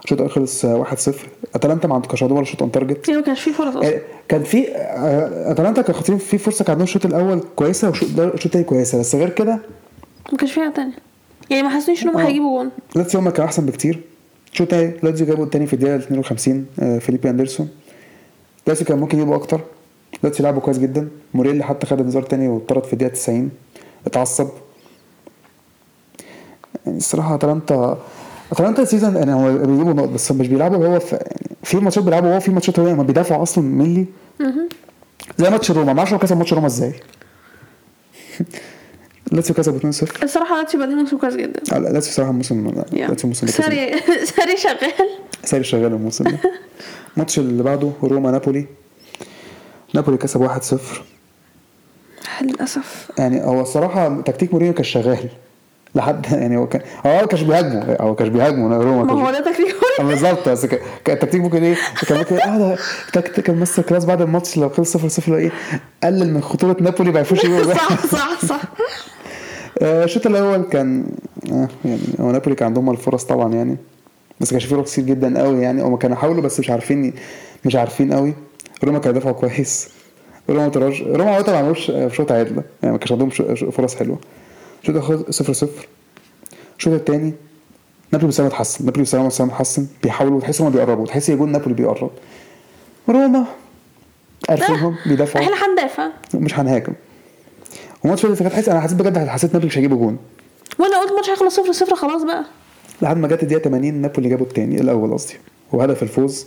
[0.04, 1.12] الشوط الأول خلص آه، 1-0
[1.54, 3.88] أتلانتا ما عندكش ولا shot on target يعني ما كانش فيه فرص أصلا.
[3.88, 8.08] آه، كان في آه، أتلانتا كانوا خطرين في فرصة كان عندهم الشوط الأول كويسة والشوط
[8.20, 9.58] الثاني كويسة بس غير كده
[10.32, 10.92] ما كانش فيها تانية.
[11.50, 12.26] يعني ما حسيتش إن هم آه.
[12.26, 12.70] هيجيبوا جون.
[12.96, 14.00] لاتسيو هما كانوا أحسن بكتير.
[14.52, 17.68] الشوط الثاني لاتسيو جابوا الثاني في الدقيقة 52 آه، فيليبي أندرسون.
[18.66, 19.60] لاتسيو كان ممكن يجيبوا أكتر.
[20.22, 21.08] لاتسيو لعبوا كويس جدا.
[21.34, 23.50] موريل حتى خد انذار تاني واتطرد في الدقيقة 90
[24.06, 24.48] اتعصب.
[26.86, 27.98] يعني الصراحة أتلانتا
[28.52, 32.04] اتلانتا ال season يعني هو بيجيبوا نقط بس مش بيلعبوا هو في يعني في ماتشات
[32.04, 34.06] بيلعبوا هو في ماتشات هو ما بيدافعوا أصلا ملي
[35.38, 35.92] زي ماتش روما.
[35.92, 36.92] ما أعرفش هو كسب ماتش روما إزاي.
[39.32, 41.60] لاتسيو كسب 2-0 الصراحه لاتسيو بادئين موسم كويس جدا.
[41.72, 42.68] لا، لاتسيو صراحة الموسم.
[42.92, 43.92] لاتسيو الموسم ده ساري
[44.36, 44.92] ساري شغال.
[45.44, 46.38] ساري شغال الموسم ده.
[47.16, 48.66] الماتش اللي بعده روما نابولي.
[49.94, 50.74] نابولي كسب 1-0
[52.42, 53.10] للأسف.
[53.18, 55.28] يعني هو الصراحة تكتيك مورينيو كان شغال.
[55.94, 59.40] لحد يعني هو كان هو ما كانش بيهاجموا هو كانش بيهاجموا روما ما هو ده
[59.40, 60.48] تكتيك آه، بالظبط.
[60.48, 61.76] بس كان كان التكتيك ممكن إيه؟
[62.08, 62.76] كان ممكن آه ده
[63.12, 65.50] تكتيك ال masterclass بعد الماتش لو خلص 0 0 إيه؟
[66.04, 68.60] قلل من خطورة نابولي ما يعرفوش يجيبوا صح صح صح.
[69.82, 71.04] آه، الشوط الأول كان
[71.52, 73.76] آه يعني هو نابولي كان عندهم الفرص طبعا يعني
[74.40, 75.82] بس كانش فرص كتير جدا قوي يعني.
[75.82, 77.12] هم كانوا حاولوا بس مش عارفين
[77.64, 78.34] مش عارفين قوي.
[78.84, 79.88] روما كانوا دافعوا كويس.
[80.50, 83.30] روما تراج روما عامة ما عملوش شوط عادلة يعني ما كانش عندهم
[83.70, 84.18] فرص حلوة.
[84.82, 85.68] الشوط الأول 0 0
[86.78, 87.34] الشوط الثاني
[88.12, 91.06] نابولي مستواه اتحسن نابولي مستواه اتحسن بيحاولوا تحس انهم بيقربوا.
[91.06, 92.10] تحس يجون نابولي بيقرب.
[93.08, 93.44] روما.
[94.48, 95.44] عارفينهم بيدافعوا.
[95.44, 96.92] إحنا هندافع مش هنهاجم.
[98.04, 100.18] وماتش اللي فات أنا حسيت بجد حسيت نابولي مش هيجيبوا جون.
[100.78, 102.44] وأنا قلت الماتش هيخلص صفر صفر خلاص بقى.
[103.02, 105.34] لحد ما جت الدقيقة 80 نابولي جابوا التاني الأول قصدي.
[105.72, 106.46] وهدف الفوز.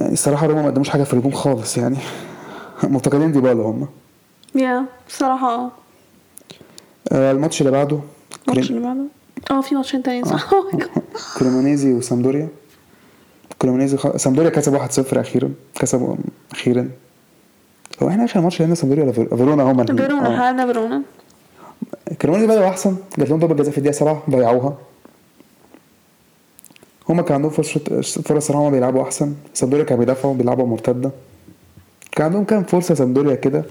[0.00, 1.96] يعني الصراحة روما ما قدموش حاجة في الهجوم خالص يعني.
[2.84, 3.88] مفتقدين ديبالا هم
[4.54, 5.70] يا بصراحة آه.
[7.12, 8.00] آه الماتش اللي بعده
[8.48, 9.00] الماتش اللي بعده؟
[9.50, 10.50] آه في ماتشين تانيين صح.
[11.38, 12.48] كريمونيزي وسامبدوريا.
[13.62, 14.16] كريمونيزي خ...
[14.16, 15.50] سامبدوريا كسب 1-0 أخيرا.
[15.74, 16.16] كسبوا
[16.52, 16.88] أخيرا.
[18.02, 19.96] هو إحنا آخر ماتش لعبنا سامبدوريا ولا فير- فيرونا الاتنين.
[20.06, 20.36] فيرونا آه.
[20.38, 21.02] حالنا فيرونا.
[22.22, 24.76] كريمونيزي بدأوا أحسن جات لهم ضربة جزاء في الدقيقة 7 ضيعوها.
[27.08, 27.80] هما كان عندهم فرصة
[28.22, 29.34] فرص صراحة هما بيلعبوا أحسن.
[29.54, 31.10] سامبدوريا كانوا بيدافعوا بيلعبوا مرتدة.
[32.12, 33.64] كان عندهم كام فرصة سامبدوريا كده؟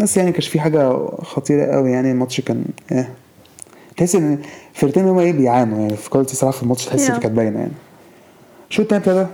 [0.00, 0.92] بس يعني كانش في حاجة
[1.22, 3.08] خطيرة قوي يعني الماتش كان آه
[3.96, 4.38] تحس إن
[4.74, 7.10] الفرقتين هما إيه بيعانوا يعني في quality صراحة في الماتش تحس.
[7.10, 7.72] إن كانت باينة يعني.
[8.70, 9.26] الشوط التاني ابتدى.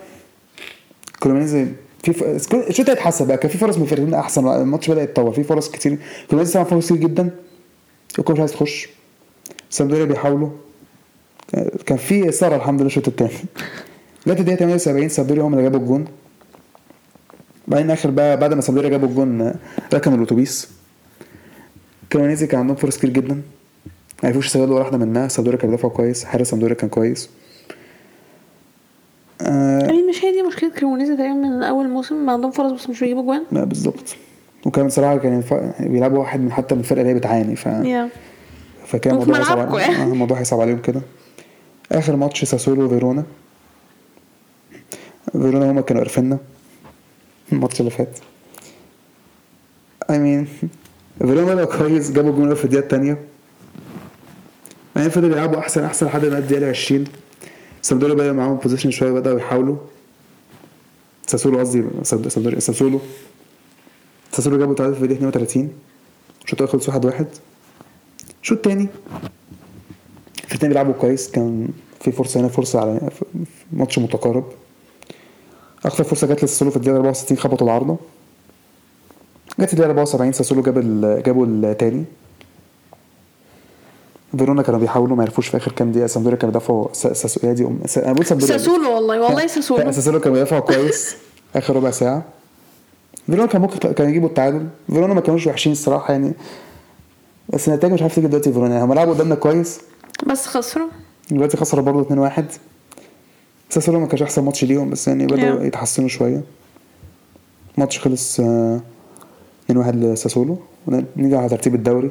[1.23, 1.67] كريمونيزي
[2.03, 2.23] في ف...
[2.23, 5.71] الشوط التاني اتحسن بقى كان في فرص من الفرقتين أحسن الماتش بدأ يتطور في فرص
[5.71, 5.99] كتير.
[6.31, 7.31] كريمونيزي طبعا فرص كتير جدا.
[8.19, 8.89] الكورة مش عايز تخش.
[9.71, 10.49] سامبدوريا بيحاولوا.
[11.87, 13.31] كان في إثارة الحمد لله الشوط الثاني
[14.27, 16.05] لغايه الدقيقة 78 سامبدوريا هم اللي جابوا الجون.
[17.69, 19.55] بعدين آخر بقى بعد ما سامبدوريا جابوا الجون
[19.95, 20.69] ركنوا الأتوبيس.
[22.13, 23.35] كريمونيزي كان عندهم فرص كتير جدا.
[24.23, 25.29] ما عرفوش يستغلوا ولا واحدة منها.
[25.29, 27.31] سامبدوريا كان بيدافع كويس حارس سامبدوريا كان كويس.
[29.43, 32.91] آه يعني مش هي دي مشكلة كريمونيزي تقريبا من أول موسم؟ ما عندهم فرص بس
[32.91, 34.17] مش بيجيبوا جوان؟ لا بالظبط
[34.67, 38.09] وكان بصراحه كان ينفع- بيلعبوا واحد من حتى من الفرقة اللي هي بتعاني ف يا.
[38.87, 39.79] فكان الموضوع هيصعب عليهم.
[39.79, 39.97] يعني.
[39.97, 41.03] آه، الموضوع هيصعب عليهم كده.
[41.93, 43.25] آخر ماتش ساسولو فيرونا
[45.33, 46.39] فيرونا هما كانوا قرفنا.
[47.53, 48.19] الماتش اللي فات.
[50.11, 50.49] اي مين
[51.19, 53.19] فيرونا بدأوا كويس جابوا جون في الدقيقة الثانية
[54.97, 57.05] بعدين فضلوا يلعبوا أحسن أحسن لحد ما الدقيقة 20
[57.83, 59.77] سامدوريا بدأ معاهم possession شوية بدأوا يحاولوا.
[61.27, 61.85] ساسولو قصدي
[62.61, 63.01] ساسولو.
[64.33, 65.73] ساسولو جابوا تعادل في الدقيقة 32
[66.45, 67.25] الشوط الأول خلص 1-1
[68.43, 68.89] الشوط التاني
[70.45, 71.69] الفرقتين بيلعبوا كويس كان
[72.01, 73.11] في فرصة هنا فرصة على
[73.73, 74.45] ماتش متقارب.
[75.87, 77.97] أكتر فرصة جت لساسولو في الدقيقة 64 خبطوا العارضة.
[79.61, 80.75] جت الدقيقة 74 ساسولو جاب
[81.27, 82.05] جابوا التاني.
[84.39, 87.53] فيرونا كانوا بيحاولوا ما عرفوش في آخر كام دقيقة سامدوريا كانوا بيدافعوا س- ساسو يا
[87.53, 88.59] دي أم س- أنا بقول سامدوريا.
[88.59, 89.93] ساسولو والله والله ساسولو.
[89.93, 91.17] ساسولو كانوا بيدافعوا كويس
[91.57, 92.23] آخر ربع ساعة.
[93.27, 94.67] فيرونا كان ممكن كان يجيبوا التعادل.
[94.87, 96.33] فيرونا ما كانوش وحشين الصراحة يعني.
[97.49, 98.73] بس النتائج مش عارف تيجي دلوقتي فيرونا.
[98.75, 99.81] يعني هم لعبوا قدامنا كويس.
[100.27, 100.89] بس خسروا.
[101.31, 102.43] دلوقتي خسروا برضه 2-1
[103.71, 105.63] ساسولو ما كانش أحسن ماتش ليهم بس يعني بدأوا Yeah.
[105.65, 106.43] يتحسنوا شوية.
[107.79, 108.81] ماتش خلص آه،
[109.73, 110.59] 2-1 لساسولو.
[110.87, 112.11] ونيجي على ترتيب الدوري.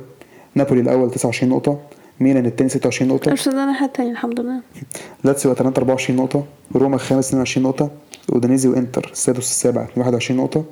[0.56, 1.80] نابولي الأول 29 نقطة.
[2.20, 3.32] ميلان التاني 26 نقطة.
[3.32, 4.62] امستردام الناحية التانية الحمد لله.
[5.24, 6.44] لاتسيو اتلانتا 24 نقطة.
[6.76, 7.90] روما الخامس 22 نقطة.
[8.34, 10.64] أودينيزي وإنتر السادس السابع 21 نقطة.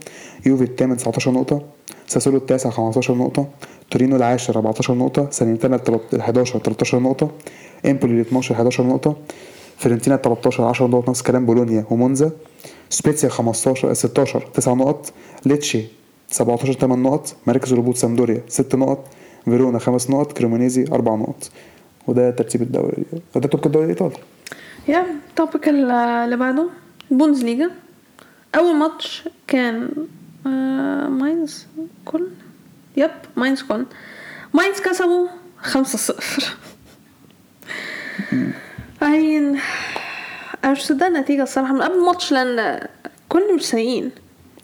[0.45, 1.61] يوفي الثامن 19 نقطة.
[2.07, 3.47] ساسولو التاسع 15 نقطة.
[3.91, 5.27] تورينو العاشر 14 نقطة.
[5.31, 5.79] ساليرنيتانا
[6.13, 7.31] ال 11 13 نقطة.
[7.85, 9.15] إمبولي ال 12 11 نقطة.
[9.83, 12.31] فيورنتينا 13 10 نقط نفس كلام بولونيا ومونزا.
[12.89, 15.13] سبيتسيا 15 16 9 نقط.
[15.45, 15.83] ليتشي
[16.29, 17.35] 17 8 نقط.
[17.47, 19.05] مركز الهبوط سامدوريا 6 نقط.
[19.45, 20.31] فيرونا 5 نقط.
[20.31, 21.49] كريمونيزي 4 نقط.
[22.07, 23.03] وده ترتيب الدوري.
[23.35, 24.15] وده topic الدوري الإيطالي.
[24.87, 26.69] yeah topic آه، اللي بعده.
[27.11, 27.71] بوندزليجا
[28.55, 29.89] أول ماتش كان
[30.47, 31.67] آه، ماينز
[32.05, 32.27] كولن
[32.97, 33.85] yep ماينز كولن
[34.53, 35.27] ماينز كسبوا
[35.61, 36.57] 5 0
[39.03, 39.59] I mean
[40.63, 41.73] أنا مش مصدق النتيجة الصراحة.
[41.73, 42.87] من قبل الماتش لأن
[43.29, 44.11] كولن مش سيئين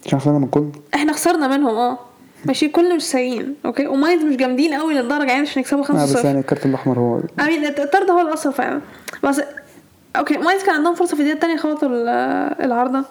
[0.06, 1.98] إحنا خسرنا من كولن إحنا خسرنا منهم آه.
[2.44, 6.18] ماشي كولن مش سيئين okay؟ وماينز مش جامدين قوي للدرجة يعني مش يكسبوا 5 0
[6.18, 8.80] بس يعني الكارت الأحمر هو I mean الطرد هو الاصل فعلا.
[9.24, 9.42] بس
[10.16, 11.88] okay ماينز كان عندهم فرصة في الدقيقه الثانية خبطوا
[12.64, 13.04] العارضة.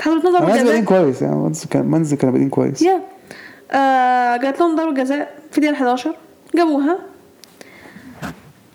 [0.00, 2.82] بغض النظر ماينز بادئين كويس يعني ماينز كان ماينز بادئين كويس.
[2.82, 3.74] yeah yeah.
[3.74, 6.14] آه جات لهم ضربة جزاء في الدقيقه 11
[6.54, 7.11] جابوها.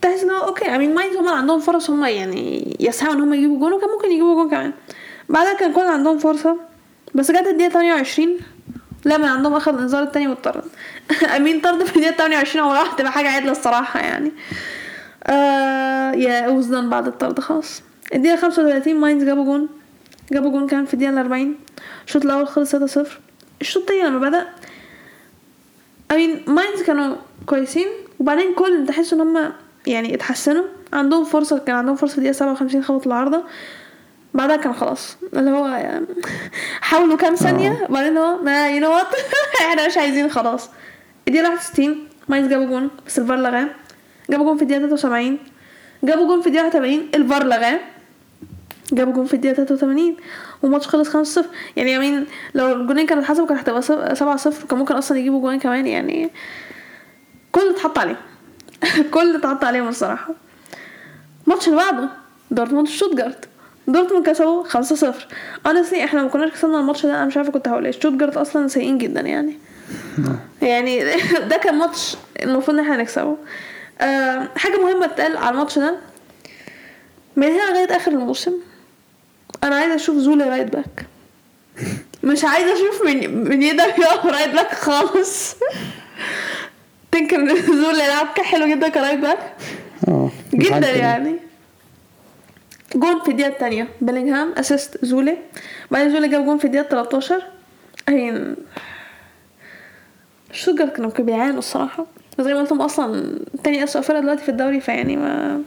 [0.02, 3.34] تحس ان هو okay I mean ماينز هم عندهم فرص هم يعني يسعوا ان هم
[3.34, 4.74] يجيبوا جون وكان ممكن يجيبوا جون كمان
[5.30, 6.58] بعدها كان كولن عندهم فرصه
[7.16, 8.38] بس جت الدقيقه 28
[9.06, 10.64] لا من عندهم اخذ الانذار التاني والطرد
[11.36, 14.32] I mean طرد في الدقيقه 28 عمرها ما هتبقى حاجة عدله الصراحه يعني
[15.24, 17.82] آه yeah was done بعد الطرد خلاص
[18.16, 19.70] الدقيقه 35 ماينز جابوا جون
[20.32, 21.56] جابوا جون كمان في الدقيقه 40
[22.08, 22.80] الشوط الأول خلص 3-0
[23.62, 24.48] الشوط التاني لما بدا
[26.12, 27.88] I mean ماينز كانوا كويسين
[28.20, 29.54] وبعدين كولن تحس ان هم
[29.88, 30.64] يعني اتحسنوا.
[30.94, 33.44] عندهم فرصة كان عندهم فرصة في الدقيقه 57 خبط العارضة.
[34.34, 35.18] بعدها كان خلاص.
[35.34, 36.06] اللي هو يعني
[36.82, 39.08] حاولوا كام ثانية بعدين هو ما you know what
[39.62, 40.70] إحنا مش عايزين خلاص.
[41.28, 42.90] الدقيقة 61 ماينز جابوا جون.
[43.08, 43.68] بس الفار لغاه.
[44.30, 45.38] جابوا جون في الدقيقة 73
[46.04, 47.80] جابوا جون في الدقيقة 81 الفار لغاه.
[48.94, 50.16] جابوا جون في الدقيقة 83
[50.64, 54.96] والماتش خلص 5-0 يعني I mean لو الجونين كانت اتحسبوا كانت هتبقى 7-0 وكان ممكن
[54.96, 55.88] أصلا يجيبوا جوان كمان.
[55.88, 56.30] يعني
[57.52, 58.18] كولن اتحط عليهم
[59.14, 60.34] كولن اتحط عليهم الصراحة.
[61.48, 62.10] الماتش اللي بعده
[62.52, 63.48] دورتموند شتوتجارت
[63.88, 64.70] دورتموند كسبوا 5-0
[65.68, 67.92] honestly إحنا ما كناش كسبنا الماتش ده أنا مش عارفة كنت هقول إيه.
[67.92, 69.58] شتوتجارت أصلا سيئين جدا يعني.
[70.62, 71.04] يعني
[71.52, 73.38] ده كان ماتش المفروض إن إحنا نكسبه.
[74.02, 75.96] أه حاجة مهمة تتقال على الماتش ده.
[77.36, 78.54] من هنا لغاية آخر الموسم
[79.64, 81.06] أنا عايزة أشوف زولي right back
[82.24, 83.86] مش عايزة أشوف مونييه ده
[84.26, 85.56] right back خالص.
[87.20, 89.40] تنكر إن زولي يلعب حلو جدا ك right back
[90.54, 90.90] مش جدا.
[90.90, 91.36] يعني.
[92.96, 93.88] جون في الدقيقة التانية.
[94.02, 95.38] بيلينغهام assist زولي.
[95.92, 97.42] بعدين زولي جاب جون في الدقيقة 13
[98.10, 98.56] هين
[100.52, 102.06] شتوتجارت كانوا كانوا بيعانوا الصراحة.
[102.40, 105.62] زي ما قلت لهم أصلا تاني أسوأ فرقة دلوقتي في الدوري فيعني ما.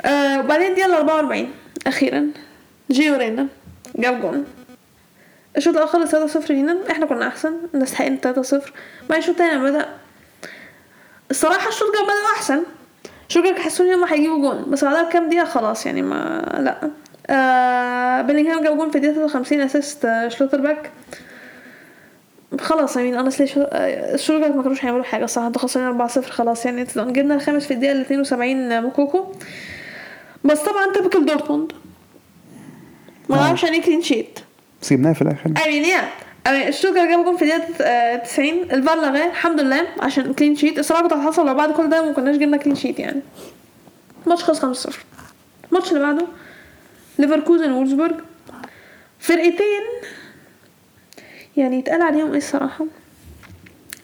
[0.00, 1.48] آه وبعدين الدقيقة 44
[1.86, 2.26] أخيرا.
[2.90, 3.46] جيو رينا
[3.96, 4.44] جاب جون.
[5.56, 7.52] الشوط الأول خلص 3-0 لينا إحنا كنا أحسن.
[7.74, 8.08] نستحق 3-0
[9.08, 9.86] بعدين الشوط التاني لما
[11.24, 12.62] بدأ الصراحة شتوتجارت بدأ أحسن.
[13.28, 16.90] شتوتجارت حسوا ان هم هيجيبوا جون بس بعدها بكام دقيقة خلاص يعني ما لا.
[17.26, 20.90] آه بيلينغهام جاب جون في الدقيقة 53 assist آه شلوتربيك
[22.60, 23.30] خلاص يعني أنا
[24.16, 25.42] شتوتجارت ما كانوش هيعملوا حاجة صح.
[25.42, 29.24] أنتوا خسرانين 4-0 خلاص يعني جبنا الخامس في الدقيقة 72 موكوكو
[30.44, 31.72] بس طبعا typical دورتموند.
[33.28, 33.40] ما آه.
[33.40, 34.38] نعرفش يعني clean sheet
[34.82, 35.50] بس جبناها في الآخر.
[35.54, 36.23] I mean yeah.
[36.48, 40.56] I mean الشوكر جاب جون في الدقيقة آه، 90 الفار لغاه الحمد لله عشان clean
[40.56, 43.20] sheet الصراحة كنت هتحصل لو بعد كل ده ما كناش جبنا clean sheet يعني.
[44.26, 44.94] ماتش خلص 5-0
[45.68, 46.26] الماتش اللي بعده
[47.18, 48.14] ليفركوزن وولزبورج
[49.18, 49.82] فرقتين
[51.56, 52.84] يعني يتقال عليهم إيه الصراحة؟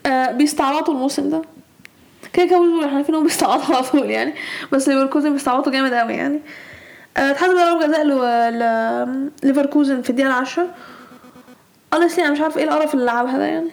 [0.05, 1.41] آه بيستعبطوا الموسم ده.
[2.33, 4.33] كده كده وولزبورج إحنا عارفين إنهم بيستعبطوا على طول يعني.
[4.71, 6.39] بس ليفركوزن بيستعبطوا جامد قوي يعني.
[7.17, 8.03] آه، اتحسب ضربة جزاء
[9.43, 10.67] ليفركوزن في الدقيقة العاشرة.
[11.95, 13.69] Honestly أنا مش عارفه إيه القرف اللي لعبها ده يعني.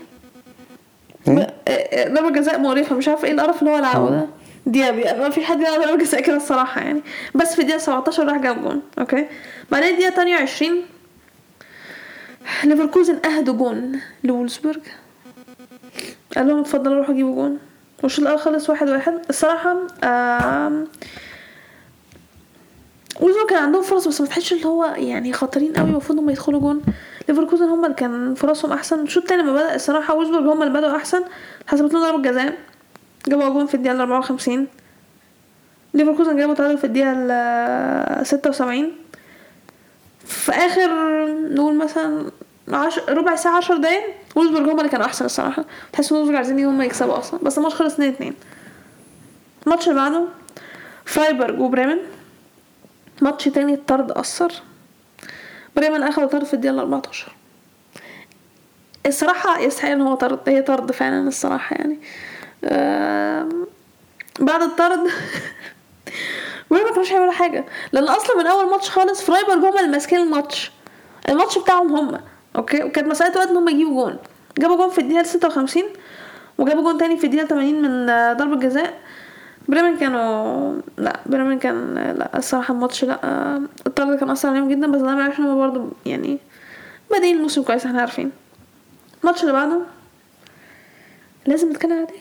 [1.28, 4.26] إيه؟ آه، آه، ضربة جزاء مقرفة مش عارفة إيه القرف اللي هو لعبه ده.
[4.66, 7.02] ديابي ما في حد يلعب ضربة جزاء كده الصراحة يعني.
[7.34, 9.26] بس في الدقيقة 17 راح جاب جون okay؟
[9.70, 10.82] بعدين الدقيقة 28
[12.64, 14.80] ليفركوزن أهدوا جون لولزبورج
[16.36, 17.58] قال لهم اتفضلوا روحوا جيبوا جون.
[18.02, 19.14] والشوط الأول خلص واحد واحد.
[19.30, 20.86] الصراحة آم،
[23.20, 26.60] وولزبورج كان عندهم فرص بس ما تحسش اللي هو يعني خطرين قوي المفروض هم يدخلوا
[26.60, 26.82] جون.
[27.28, 29.00] ليفركوزن هم اللي كان فرصهم أحسن.
[29.02, 31.22] الشوط التاني لما بدأ الصراحة وولزبورج هم اللي بدأوا أحسن.
[31.66, 32.58] حسبت لهم ضربة جزاء.
[33.28, 34.66] جابوا جون في الدقيقة 54
[35.94, 38.92] ليفركوزن جابوا تعادل في الدقيقة ال 76
[40.26, 40.88] في آخر
[41.54, 42.30] نقول مثلا
[42.68, 42.98] عش...
[42.98, 44.02] ربع ساعة عشر دقايق
[44.36, 45.64] وولزبورج هم اللي كانوا أحسن الصراحة.
[45.92, 47.40] تحس إن وولزبورج عايزين هم يكسبوا أصلا.
[47.42, 48.34] بس الماتش خلص 2 2
[49.66, 50.24] الماتش اللي بعده
[51.04, 51.98] فرايبرج وبريمن.
[53.22, 54.52] ماتش تاني الطرد أثر.
[55.78, 57.32] بريمن أخد طرد في الدقيقة 14
[59.06, 61.98] الصراحة يستحق إن هو طرد هي طرد فعلا الصراحة يعني.
[64.40, 65.10] بعد الطرد
[66.70, 67.64] بريمن ما كانوش هيعملوا حاجة.
[67.92, 70.72] لأن أصلا من أول ماتش خالص فرايبرج هما اللي ماسكين الماتش.
[71.28, 72.20] الماتش بتاعهم هما
[72.56, 74.18] okay؟ وكانت مسألة وقت إن هما يجيبوا جون.
[74.58, 75.82] جابوا جون في الدقيقة 56
[76.58, 78.06] وجابوا جون تاني في الدقيقة 80 من
[78.36, 78.94] ضربة جزاء.
[79.68, 83.18] بريمن كانوا لا بريمن كان لا الصراحة الماتش لا
[83.86, 86.38] الطرد كان أثر عليهم جدا بس ده عشان هما برضه يعني
[87.10, 88.30] بادئين الموسم كويس إحنا عارفين.
[89.22, 89.80] الماتش اللي بعده
[91.46, 92.20] لازم نتكلم عليه.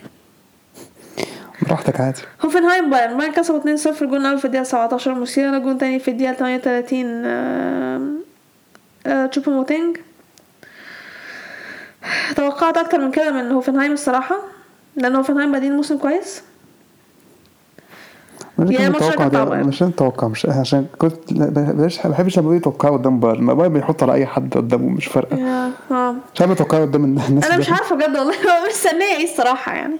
[1.61, 2.21] براحتك عادي.
[2.45, 6.33] هوفنهايم بايرن بايرن كسبوا 2-0 جون أول في الدقيقة 17 موسيالا جون تاني في الدقيقة
[6.33, 8.01] 38 آه،
[9.07, 9.97] آه، تشوبو موتينج
[12.35, 14.37] توقعت أكتر من كده من هوفنهايم الصراحة
[14.95, 16.41] لأن هوفنهايم بادئين الموسم كويس.
[18.59, 19.67] مش بتاع ده بايرن.
[19.67, 23.73] مش لازم نتوقع مش عشان كنت لا، بلاش بحبش لما يتوقعوا قدام بايرن ما بايرن
[23.73, 25.37] بيحط على أي حد قدامه مش فارقة.
[25.37, 25.71] يا
[26.35, 27.69] مش عارف يتوقعوا قدام الناس أنا مش.
[27.69, 28.33] عارفة بجد والله.
[28.67, 29.97] مش مستنية إيه الصراحة يعني.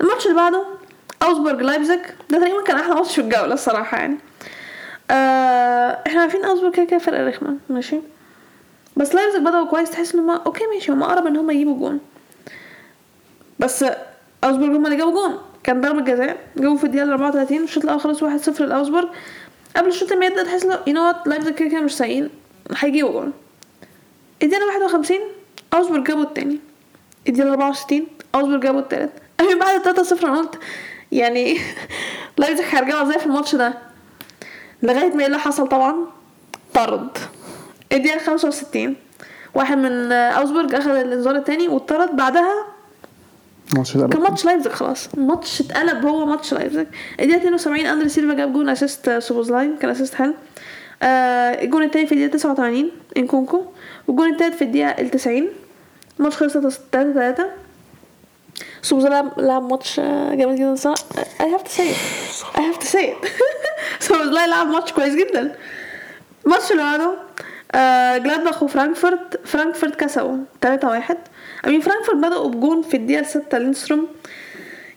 [0.00, 0.64] الماتش اللي بعده
[1.22, 2.00] اوزبورج لايبزيج.
[2.30, 4.16] ده تقريبا كان أحلى ماتش في الجولة الصراحة يعني.
[5.10, 7.96] آه إحنا عارفين اوزبورج كده كده فرقه رخمة ماشي؟
[8.96, 11.98] بس لايبزيج بدأوا كويس تحس إن هم okay ماشي هم أقرب إن هم يجيبوا جون.
[13.58, 13.84] بس
[14.44, 15.38] اوزبورج هم اللي جابوا جون.
[15.64, 19.08] كان ضربة جزاء جابوا في الدقيقة 34 الشوط الأول خلص 1-0 لأوزبورج
[19.76, 22.30] قبل الشوط ما يبدأ تحس you know what لايبزيج كده كده مش سيئين
[22.76, 23.32] هيجيبوا جون.
[24.42, 25.16] الدقيقة 51
[25.74, 26.58] اوزبورج جابوا التاني.
[27.28, 29.10] الدقيقة 64 اوزبورج جابوا التالت.
[29.40, 30.58] I mean بعد 3 0 أنا قلت
[31.12, 31.58] يعني
[32.38, 33.74] لايبزيج هيرجعوا إزاي في الماتش ده؟
[34.82, 35.96] لغاية ما إيه اللي حصل طبعا؟
[36.74, 37.18] طرد.
[37.92, 38.96] الدقيقة 65
[39.54, 42.16] واحد من اوزبورج أخذ الانذار التاني واتطرد.
[42.16, 42.66] بعدها
[43.72, 45.08] الماتش ده كان ماتش لايبزيج خلاص.
[45.14, 46.86] الماتش اتقلب هو ماتش لايبزيج.
[47.20, 50.34] الدقيقة 72 أندري سيلفا جاب جون assist سوبوزلاين كان assist حلو.
[51.02, 51.06] آه
[51.62, 53.64] الجون التاني في الدقيقة 89 نكونكو.
[54.08, 55.48] والجون التالت في الدقيقة ال 90
[56.18, 56.78] الماتش خلص 3
[57.12, 57.46] 3
[58.82, 61.02] سوبوزلاي لعب- ماتش آه، جامد جدا صراحة.
[61.40, 62.56] I have to say it.
[62.56, 63.28] I have to say it.
[64.06, 65.54] سوبوزلاي لعب ماتش كويس جدا.
[66.46, 67.14] الماتش اللي بعده
[67.74, 69.40] آه جلادباخ وفرانكفورت.
[69.44, 71.16] فرانكفورت كسبوا 3 1
[71.66, 74.06] I mean فرانكفورت بدأوا بجون في الدقيقة 6 ليندستروم.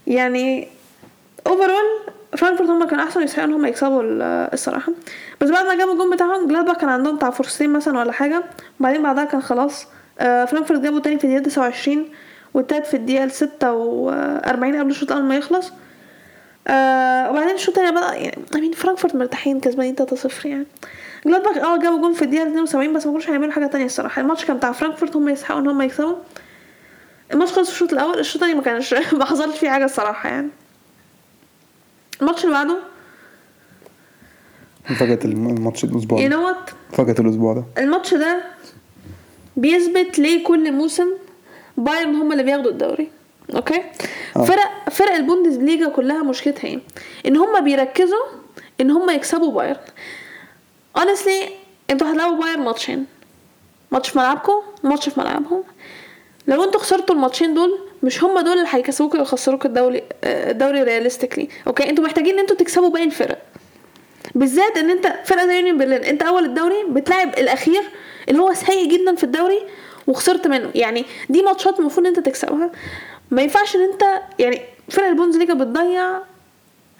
[0.08, 0.68] يعني
[1.48, 1.70] overall
[2.38, 4.22] فرانكفورت هم كانوا أحسن يستحقوا إن هم يكسبوا ال-
[4.54, 4.92] الصراحة.
[5.42, 8.44] بس بعد ما جابوا الجون بتاعهم جلادباخ كان عندهم بتاع فرصتين مثلا ولا حاجة.
[8.80, 9.88] وبعدين بعدها كان خلاص
[10.20, 12.10] آه، فرانكفورت جابوا تاني في الدقيقة 29
[12.54, 15.72] والتالت في الدقيقة 46 قبل الشوط اول ما يخلص.
[16.68, 20.66] آه وبعدين الشوط التاني بقى يعني I mean فرانكفورت مرتاحين كسبانين 3-0 يعني.
[21.26, 24.22] جلادباخ آه جابوا جون في الدقيقة 72 بس ما كانوش هيعملوا حاجة تانية الصراحة.
[24.22, 26.16] الماتش كان بتاع فرانكفورت هم يستحقوا إن هم يكسبوا.
[27.34, 30.50] الماتش خلص في الشوط الأول الشوط التاني ما كانش ما حصلش فيه حاجة الصراحة يعني.
[32.22, 32.78] الماتش اللي بعده؟
[34.90, 36.28] مفاجأة الم- الماتش الأسبوع ده.
[36.28, 37.64] know what مفاجأة الأسبوع ده.
[37.78, 38.44] الماتش ده
[39.58, 41.08] بيثبت ليه كل موسم
[41.78, 43.10] بايرن هم اللي بياخدوا الدوري
[43.56, 43.82] okay؟
[44.38, 44.44] آه.
[44.46, 46.80] فرق فرق البوندسليجا كلها مشكلتها إيه؟
[47.26, 48.26] إن هم بيركزوا
[48.82, 49.78] إن هم يكسبوا بايرن.
[51.00, 51.50] Honestly
[51.90, 53.06] أنتوا هتلعبوا بايرن ماتشين.
[53.92, 54.54] ماتش في ملعبكم
[54.84, 55.64] ماتش في ملعبهم.
[56.48, 61.50] لو أنتوا خسرتوا الماتشين دول مش هم دول اللي هيكسبوكوا ويخسروكوا الدوري آه، الدوري realistically
[61.68, 63.42] okay أنتوا محتاجين ان أنتوا تكسبوا باقي الفرق.
[64.36, 67.82] بالذات ان انت فرقة زي يونيون برلين انت أول الدوري بتلعب الأخير
[68.30, 69.60] اللي هو سيء جدا في الدوري
[70.08, 70.72] وخسرت منه.
[70.76, 72.72] يعني دي ماتشات المفروض إن انت تكسبها.
[73.32, 74.04] ما ينفعش إن انت
[74.40, 76.12] يعني فرق البوندسليجا بتضيع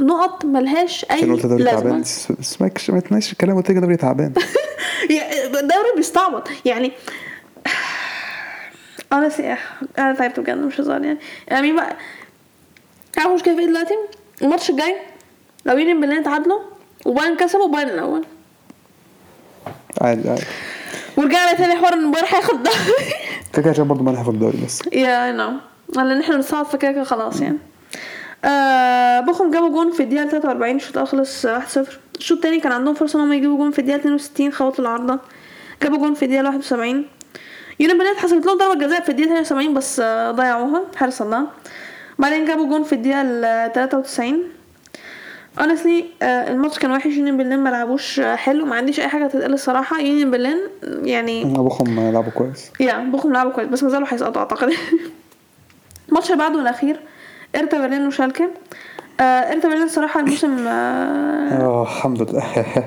[0.02, 1.98] نقط ملهاش أي قلت دوري تعبان.
[1.98, 2.00] لازمة
[2.40, 4.34] بس ما تناقش الكلام قلت لك دوري تعبان.
[5.60, 6.48] الدوري بيستعبط.
[6.66, 6.92] يعني
[9.30, 11.96] سياح أنا تعبت بجد مش هزار يعني يعني بقى
[13.18, 13.94] عارف المشكلة في إيه دلوقتي؟
[14.42, 14.96] الماتش الجاي
[15.66, 16.60] لو يونيون برلين تعادلوا
[17.06, 18.26] وبايرن كسبوا بايرن الأول.
[20.02, 20.44] عادي عادي.
[21.18, 22.78] ورجعنا تاني حوار إن بايرن هياخد الدوري
[23.54, 24.82] كده عشان برضه ما هياخد الدوري بس.
[24.94, 25.52] yeah I know
[25.96, 27.58] لأن إحنا بنصعد في كده خلاص يعني.
[28.46, 31.50] آه بوخم جابوا جون في الدقيقة 43 الشوط الأول خلص 1-0
[32.18, 35.20] الشوط التاني كان عندهم فرصة إن هم يجيبوا جون في الدقيقة 62 خبطوا العارضة.
[35.84, 37.06] جابوا جون في الدقيقة 71
[37.80, 41.48] يونيون برلين حسبت لهم ضربة جزاء في الدقيقة 78 بس آه ضيعوها حارس الله.
[42.20, 44.44] بعدين جابوا جون في الدقيقة ال 93
[45.60, 47.06] honestly آه الماتش كان وحش.
[47.06, 48.66] يونيون برلين ما لعبوش آه، حلو.
[48.66, 50.00] ما عنديش أي حاجة تتقال الصراحة.
[50.00, 50.58] يونيون برلين
[51.04, 52.72] يعني أبوهم لعبوا كويس.
[52.80, 54.70] yeah بوخم لعبوا كويس بس ما زالوا هيسقطوا أعتقد.
[56.10, 57.00] الماتش اللي بعده الأخير
[57.56, 58.50] هيرتا برلين وشالكه.
[59.20, 60.72] آه هيرتا برلين صراحة الموسم آه
[61.62, 62.46] آه الحمد لله.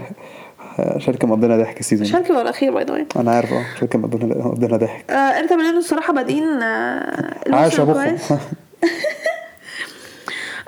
[0.99, 2.07] شالكه مقضينا ضحك ال season.
[2.07, 5.11] شالكه هو الاخير by the أنا عارف آه شالكه مقضينا ضحك.
[5.11, 7.81] آه هيرتا برلين الصراحة بادئين آه عاش كويس.
[7.81, 8.19] ابوهم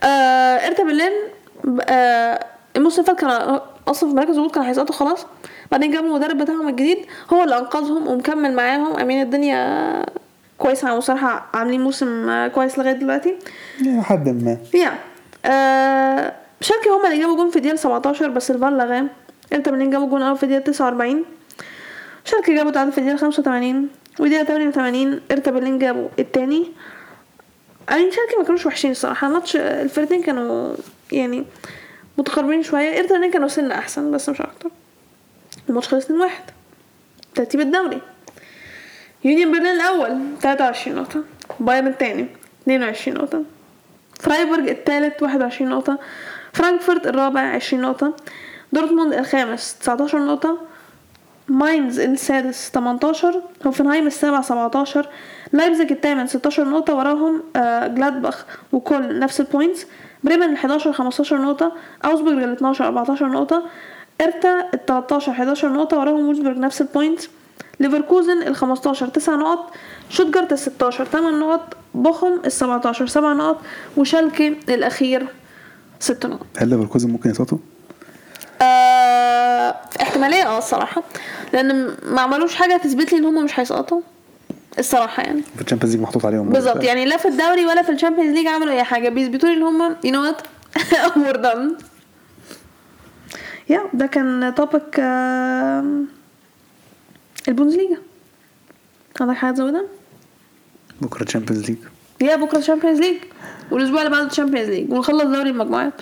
[0.03, 0.07] آه
[0.67, 1.13] هيرتا برلين
[1.89, 2.45] آه
[2.77, 5.27] الموسم اللي فات كان أصلا في مركز الهبوط كانوا هيسقطوا خلاص
[5.73, 6.99] بعدين جابوا المدرب بتاعهم الجديد
[7.33, 8.97] هو اللي أنقذهم ومكمل معاهم.
[8.97, 10.03] I mean الدنيا
[10.59, 13.35] كويسة وصراحه عاملين موسم آه، كويس لغاية دلوقتي.
[13.87, 14.57] يعني حد ما.
[14.75, 14.93] yeah
[15.45, 19.05] آه شالكي هما اللي جابوا جون في الدقيقة 17 بس الفار لغاه
[19.53, 21.25] هيرتا برلين جابوا جون أول في الدقيقة 49
[22.25, 23.89] شالكي جابوا تعادل في الدقيقة 85
[24.21, 26.73] والدقيقة 88 هيرتا برلين جابوا التاني.
[27.91, 29.27] يعني شالكي ما كانوش وحشين الصراحة.
[29.27, 30.75] الماتش الفرقتين كانوا
[31.13, 31.45] يعني
[32.19, 32.99] متقاربين شوية.
[32.99, 34.71] هيرتا برلين كانوا سنة أحسن بس مش أكتر.
[35.69, 36.11] الماتش خلص 2-1
[37.35, 38.01] ترتيب الدوري.
[39.25, 41.25] يونيون برلين الأول 23 نقطة.
[41.61, 42.27] بايرن التاني
[42.63, 43.43] 22 نقطة.
[44.21, 45.99] فرايبورج الثالث 21 نقطة.
[46.53, 48.17] فرانكفورت الرابع 20 نقطة.
[48.73, 50.59] دورتموند الخامس 19 نقطة.
[51.49, 55.09] ماينز السادس 18 هوفنهايم السابع 17
[55.53, 56.95] لايبزيج الثامن 16 نقطة.
[56.95, 59.87] وراهم آه جلادباخ وكل نفس ال points
[60.25, 61.73] بريمن ال 11 15 نقطة.
[62.05, 63.63] اوزبورج ال 12 14 نقطة.
[64.21, 65.99] إرتا ال 13 11 نقطة.
[65.99, 67.29] وراهم وولزبورج نفس ال points
[67.81, 69.73] ليفركوزن ال 15 9 نقط.
[70.11, 71.77] شوتجارت ال 16 8 نقط.
[71.95, 73.61] بوخم ال 17 7 نقط.
[73.97, 75.27] وشالكي الأخير
[76.01, 76.47] 6 نقط.
[76.57, 77.59] هل ليفركوزن ممكن يسقطوا؟
[78.63, 81.03] آه احتمالية آه الصراحة.
[81.53, 84.01] لأن ما عملوش حاجة تثبت لي إن هم مش هيسقطوا.
[84.79, 85.43] الصراحة يعني.
[85.57, 86.49] في ال Champions League محطوط عليهم.
[86.49, 86.85] بالظبط.
[86.85, 89.09] يعني لا في الدوري ولا في ال Champions League عملوا أي حاجة.
[89.09, 90.43] بيثبتوا لي إن هم you know what
[91.17, 91.77] we're done
[93.69, 95.01] yeah ده كان topic
[97.49, 97.97] البوندسليجا.
[99.21, 99.85] عندك حاجة تزودها؟
[101.01, 101.79] بكرة ال Champions League.
[102.21, 103.17] yeah بكرة ال Champions League.
[103.71, 104.93] والأسبوع اللي بعده ال Champions League.
[104.93, 105.93] ونخلص دوري المجموعات.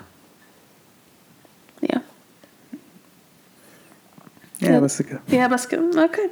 [4.63, 5.21] yeah بس كده.
[5.33, 6.03] yeah بس كده.
[6.03, 6.31] okay.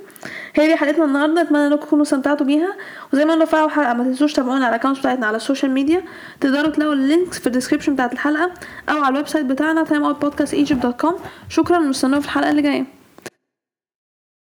[0.54, 1.42] هي دي حلقتنا النهارده.
[1.42, 2.76] أتمنى إنكم تكونوا استمتعتوا بيها.
[3.12, 5.41] وزي ما قلنا في اول حلقه ما تنسوش تتابعونا على ال account بتاعتنا على ال
[5.41, 6.02] social media
[6.40, 8.50] تقدروا تلاقوا ال links في ال description بتاعت الحلقة
[8.88, 11.14] أو على ال website بتاعنا timeoutpodcastegypt.com
[11.48, 12.84] شكرا ونستناكم في الحلقة اللي جاية.